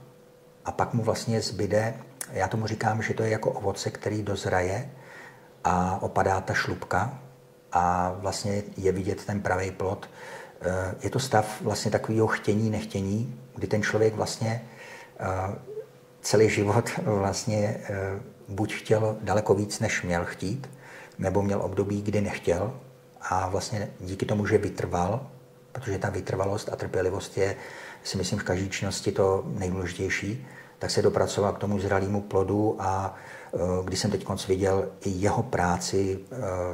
A 0.66 0.72
pak 0.72 0.94
mu 0.94 1.04
vlastně 1.04 1.42
zbyde, 1.42 1.94
já 2.32 2.48
tomu 2.48 2.68
říkám, 2.68 3.02
že 3.02 3.14
to 3.14 3.24
je 3.24 3.30
jako 3.30 3.52
ovoce, 3.52 3.92
který 3.92 4.24
dozraje 4.24 4.92
a 5.64 6.02
opadá 6.02 6.42
ta 6.42 6.54
šlubka 6.54 7.20
a 7.72 8.16
vlastně 8.18 8.64
je 8.78 8.92
vidět 8.92 9.26
ten 9.26 9.42
pravý 9.42 9.72
plot. 9.72 10.10
Eh, 10.62 10.96
je 11.02 11.10
to 11.10 11.20
stav 11.20 11.62
vlastně 11.62 11.92
takového 11.92 12.28
chtění, 12.28 12.70
nechtění, 12.70 13.40
kdy 13.56 13.68
ten 13.68 13.84
člověk 13.84 14.16
vlastně 14.16 14.66
eh, 15.20 15.56
celý 16.22 16.50
život 16.50 16.90
vlastně 17.04 17.78
buď 18.48 18.74
chtěl 18.74 19.18
daleko 19.22 19.54
víc, 19.54 19.80
než 19.80 20.04
měl 20.04 20.26
chtít, 20.26 20.70
nebo 21.20 21.42
měl 21.42 21.62
období, 21.62 22.02
kdy 22.02 22.22
nechtěl 22.22 22.74
a 23.22 23.50
vlastně 23.50 23.90
díky 24.00 24.26
tomu, 24.26 24.46
že 24.46 24.58
vytrval, 24.58 25.28
protože 25.72 25.98
ta 25.98 26.10
vytrvalost 26.10 26.70
a 26.74 26.76
trpělivost 26.76 27.38
je, 27.38 27.56
si 28.04 28.18
myslím, 28.18 28.40
v 28.40 28.44
každé 28.44 28.68
činnosti 28.68 29.12
to 29.12 29.44
nejdůležitější, 29.48 30.48
tak 30.80 30.92
se 30.92 31.02
dopracoval 31.02 31.54
k 31.54 31.60
tomu 31.60 31.80
zralému 31.80 32.22
plodu 32.22 32.76
a 32.80 33.16
když 33.86 34.00
jsem 34.00 34.12
teď 34.12 34.26
viděl 34.48 34.90
i 35.02 35.10
jeho 35.10 35.44
práci 35.44 36.20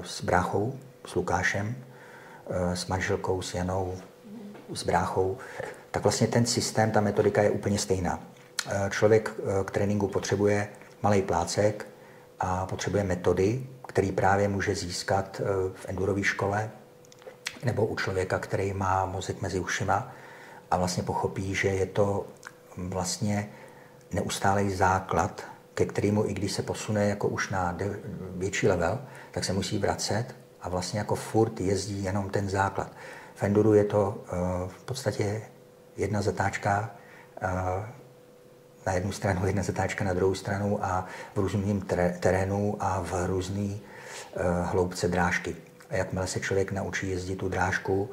s 0.04 0.24
bráchou, 0.24 0.74
s 1.06 1.16
Lukášem, 1.16 1.76
Eh, 2.50 2.76
s 2.76 2.88
manželkou, 2.88 3.42
s 3.42 3.54
Janou, 3.54 3.98
s 4.74 4.84
bráchou, 4.84 5.38
tak 5.92 6.04
vlastně 6.04 6.28
ten 6.28 6.46
systém, 6.46 6.92
ta 6.92 7.02
metodika 7.02 7.42
je 7.42 7.50
úplně 7.50 7.80
stejná. 7.80 8.20
Člověk 8.90 9.34
k 9.66 9.72
tréninku 9.72 10.08
potřebuje 10.08 10.68
malý 11.02 11.22
plácek 11.22 11.86
a 12.40 12.66
potřebuje 12.66 13.04
metody, 13.04 13.68
který 13.88 14.12
právě 14.12 14.48
může 14.48 14.76
získat 14.76 15.42
v 15.74 15.86
endurové 15.90 16.24
škole 16.24 16.72
nebo 17.64 17.86
u 17.86 17.96
člověka, 17.96 18.40
který 18.40 18.74
má 18.74 19.06
mozek 19.06 19.42
mezi 19.42 19.60
ušima 19.60 20.12
a 20.72 20.78
vlastně 20.78 21.04
pochopí, 21.04 21.56
že 21.56 21.68
je 21.68 21.86
to 21.86 22.28
vlastně 22.78 23.50
neustálý 24.12 24.76
základ, 24.76 25.44
ke 25.74 25.86
kterému, 25.86 26.26
i 26.26 26.34
když 26.34 26.52
se 26.52 26.64
posune 26.64 27.06
jako 27.06 27.28
už 27.28 27.50
na 27.50 27.78
větší 28.36 28.68
level, 28.68 29.02
tak 29.32 29.46
se 29.46 29.54
musí 29.54 29.78
vracet 29.78 30.26
a 30.62 30.70
vlastně 30.70 31.00
jako 31.00 31.16
furt 31.16 31.60
jezdí 31.60 32.04
jenom 32.04 32.30
ten 32.30 32.50
základ. 32.50 32.92
V 33.36 33.44
enduru 33.44 33.74
je 33.74 33.84
to 33.84 34.10
uh, 34.10 34.70
v 34.70 34.84
podstatě 34.84 35.42
jedna 35.98 36.22
zatáčka 36.22 36.92
uh, 37.44 37.50
na 38.90 38.96
jednu 38.96 39.12
stranu, 39.12 39.46
jedna 39.46 39.64
zatáčka 39.64 40.06
na 40.06 40.14
druhou 40.14 40.36
stranu 40.36 40.86
a 40.86 41.06
v 41.36 41.40
různém 41.40 41.82
terénu 42.20 42.78
a 42.80 43.02
v 43.02 43.28
různé 43.28 43.70
uh, 43.70 43.78
hloubce 44.72 45.08
drážky. 45.08 45.56
A 45.90 45.96
jakmile 45.96 46.28
se 46.28 46.40
člověk 46.40 46.72
naučí 46.72 47.10
jezdit 47.10 47.36
tu 47.36 47.50
drážku 47.50 48.10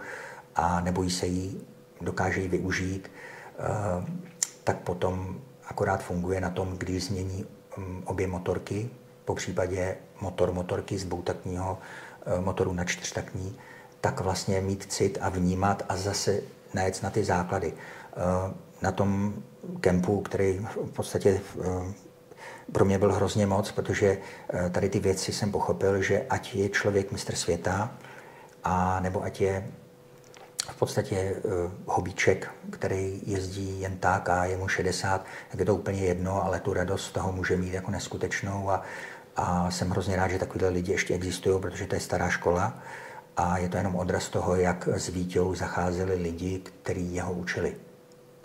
a 0.56 0.80
nebojí 0.80 1.10
se 1.10 1.26
jí, 1.26 1.60
dokáže 2.00 2.40
ji 2.40 2.48
využít, 2.48 3.10
uh, 3.58 4.04
tak 4.64 4.76
potom 4.76 5.40
akorát 5.68 6.02
funguje 6.02 6.40
na 6.40 6.50
tom, 6.50 6.78
když 6.78 7.04
změní 7.04 7.46
um, 7.78 8.02
obě 8.06 8.26
motorky, 8.26 8.90
po 9.24 9.34
případě 9.34 9.96
motor 10.20 10.52
motorky 10.52 10.98
z 10.98 11.04
boutakního 11.04 11.78
Eh, 12.26 12.40
motorů 12.40 12.72
na 12.72 12.84
čtyřtakní, 12.84 13.56
tak 14.00 14.20
vlastně 14.20 14.60
mít 14.60 14.92
cit 14.92 15.18
a 15.20 15.28
vnímat 15.28 15.82
a 15.88 15.96
zase 15.96 16.40
najet 16.74 17.02
na 17.02 17.10
ty 17.10 17.24
základy. 17.24 17.72
Eh, 18.76 18.84
na 18.84 18.92
tom 18.92 19.34
kempu, 19.80 20.20
který 20.20 20.66
v 20.84 20.92
podstatě 20.92 21.40
eh, 21.60 21.94
pro 22.72 22.84
mě 22.84 22.98
byl 22.98 23.12
hrozně 23.12 23.46
moc, 23.46 23.72
protože 23.72 24.18
tady 24.70 24.88
ty 24.88 24.98
věci 24.98 25.32
jsem 25.32 25.52
pochopil, 25.52 26.02
že 26.02 26.26
ať 26.30 26.54
je 26.54 26.68
člověk 26.68 27.12
mistr 27.12 27.34
světa, 27.34 27.90
a 28.64 29.00
nebo 29.00 29.22
ať 29.22 29.40
je 29.40 29.70
v 30.70 30.78
podstatě 30.78 31.36
hobíček, 31.86 32.50
který 32.70 33.22
jezdí 33.26 33.80
jen 33.80 33.98
tak 33.98 34.28
a 34.28 34.44
je 34.44 34.56
mu 34.56 34.68
60, 34.68 35.24
tak 35.50 35.60
je 35.60 35.66
to 35.66 35.74
úplně 35.74 36.00
jedno, 36.00 36.44
ale 36.44 36.60
tu 36.60 36.72
radost 36.72 37.04
z 37.04 37.12
toho 37.12 37.32
může 37.32 37.56
mít 37.56 37.72
jako 37.72 37.90
neskutečnou 37.90 38.70
a 38.70 38.82
a 39.36 39.70
jsem 39.70 39.90
hrozně 39.90 40.16
rád, 40.16 40.28
že 40.28 40.38
takovýhle 40.38 40.68
lidi 40.68 40.92
ještě 40.92 41.14
existují, 41.14 41.60
protože 41.60 41.86
to 41.86 41.94
je 41.94 42.00
stará 42.00 42.28
škola 42.28 42.78
a 43.36 43.58
je 43.58 43.68
to 43.68 43.76
jenom 43.76 43.96
odraz 43.96 44.28
toho, 44.28 44.56
jak 44.56 44.88
s 44.88 45.08
Vítěou 45.08 45.54
zacházeli 45.54 46.14
lidi, 46.14 46.58
kteří 46.58 47.14
jeho 47.14 47.32
učili. 47.32 47.76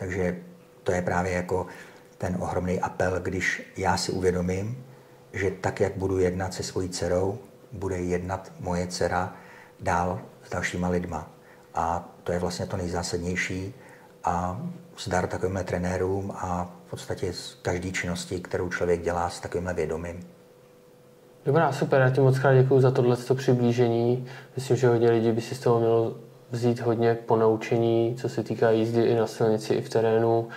Takže 0.02 0.36
to 0.84 0.92
je 0.92 1.02
právě 1.02 1.32
jako 1.32 1.68
ten 2.18 2.38
ohromný 2.40 2.80
apel, 2.80 3.20
když 3.20 3.72
já 3.78 3.98
si 3.98 4.12
uvědomím, 4.12 4.86
že 5.34 5.52
tak, 5.52 5.80
jak 5.80 5.98
budu 5.98 6.20
jednat 6.20 6.54
se 6.54 6.64
svojí 6.64 6.90
dcerou, 6.90 7.38
bude 7.72 7.98
jednat 7.98 8.52
moje 8.60 8.88
dcera 8.88 9.36
dál 9.80 10.22
s 10.44 10.50
dalšíma 10.50 10.90
lidma. 10.90 11.32
A 11.74 12.10
to 12.24 12.32
je 12.32 12.40
vlastně 12.40 12.66
to 12.66 12.78
nejzásadnější 12.78 13.74
a 14.24 14.62
zdar 15.00 15.28
takovýmhle 15.28 15.64
trenérům 15.64 16.34
a 16.36 16.76
v 16.88 16.90
podstatě 16.90 17.34
z 17.34 17.58
každé 17.62 17.92
činnosti, 17.92 18.40
kterou 18.40 18.70
člověk 18.70 19.02
dělá 19.02 19.30
s 19.30 19.40
takovýmhle 19.40 19.74
vědomím. 19.74 20.28
Dobrá, 21.46 21.72
super, 21.72 22.02
já 22.02 22.10
ti 22.10 22.22
moc 22.22 22.40
krát 22.40 22.54
děkuji 22.54 22.82
za 22.82 22.92
tohle 22.92 23.18
přiblížení. 23.36 24.28
Myslím, 24.56 24.78
že 24.78 24.88
hodně 24.88 25.12
lidí 25.12 25.32
by 25.32 25.42
si 25.42 25.56
z 25.56 25.60
toho 25.60 25.80
mělo 25.80 26.16
vzít 26.52 26.82
hodně 26.82 27.18
ponaučení, 27.26 28.16
co 28.20 28.30
se 28.30 28.44
týká 28.44 28.72
jízdy 28.72 29.04
i 29.04 29.16
na 29.16 29.28
silnici, 29.28 29.74
i 29.74 29.82
v 29.82 29.90
terénu. 29.90 30.48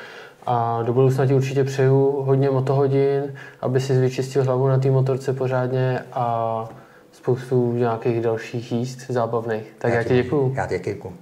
A 0.46 0.83
do 0.83 0.92
budoucna 0.92 1.26
ti 1.26 1.35
určitě 1.35 1.64
přeju 1.64 2.22
hodně 2.22 2.50
motohodin, 2.50 3.35
aby 3.61 3.80
si 3.80 4.00
vyčistil 4.00 4.44
hlavu 4.44 4.68
na 4.68 4.78
té 4.78 4.90
motorce 4.90 5.33
pořádně 5.33 5.98
a 6.12 6.68
spoustu 7.12 7.72
nějakých 7.72 8.20
dalších 8.20 8.72
jízd 8.72 9.11
zábavných. 9.11 9.72
Tak 9.78 9.92
já, 9.92 9.98
já 9.98 10.04
ti 10.04 10.14
děkuju. 10.14 10.54
Já 10.57 10.66
ti 10.66 10.78
děkuju. 10.85 11.14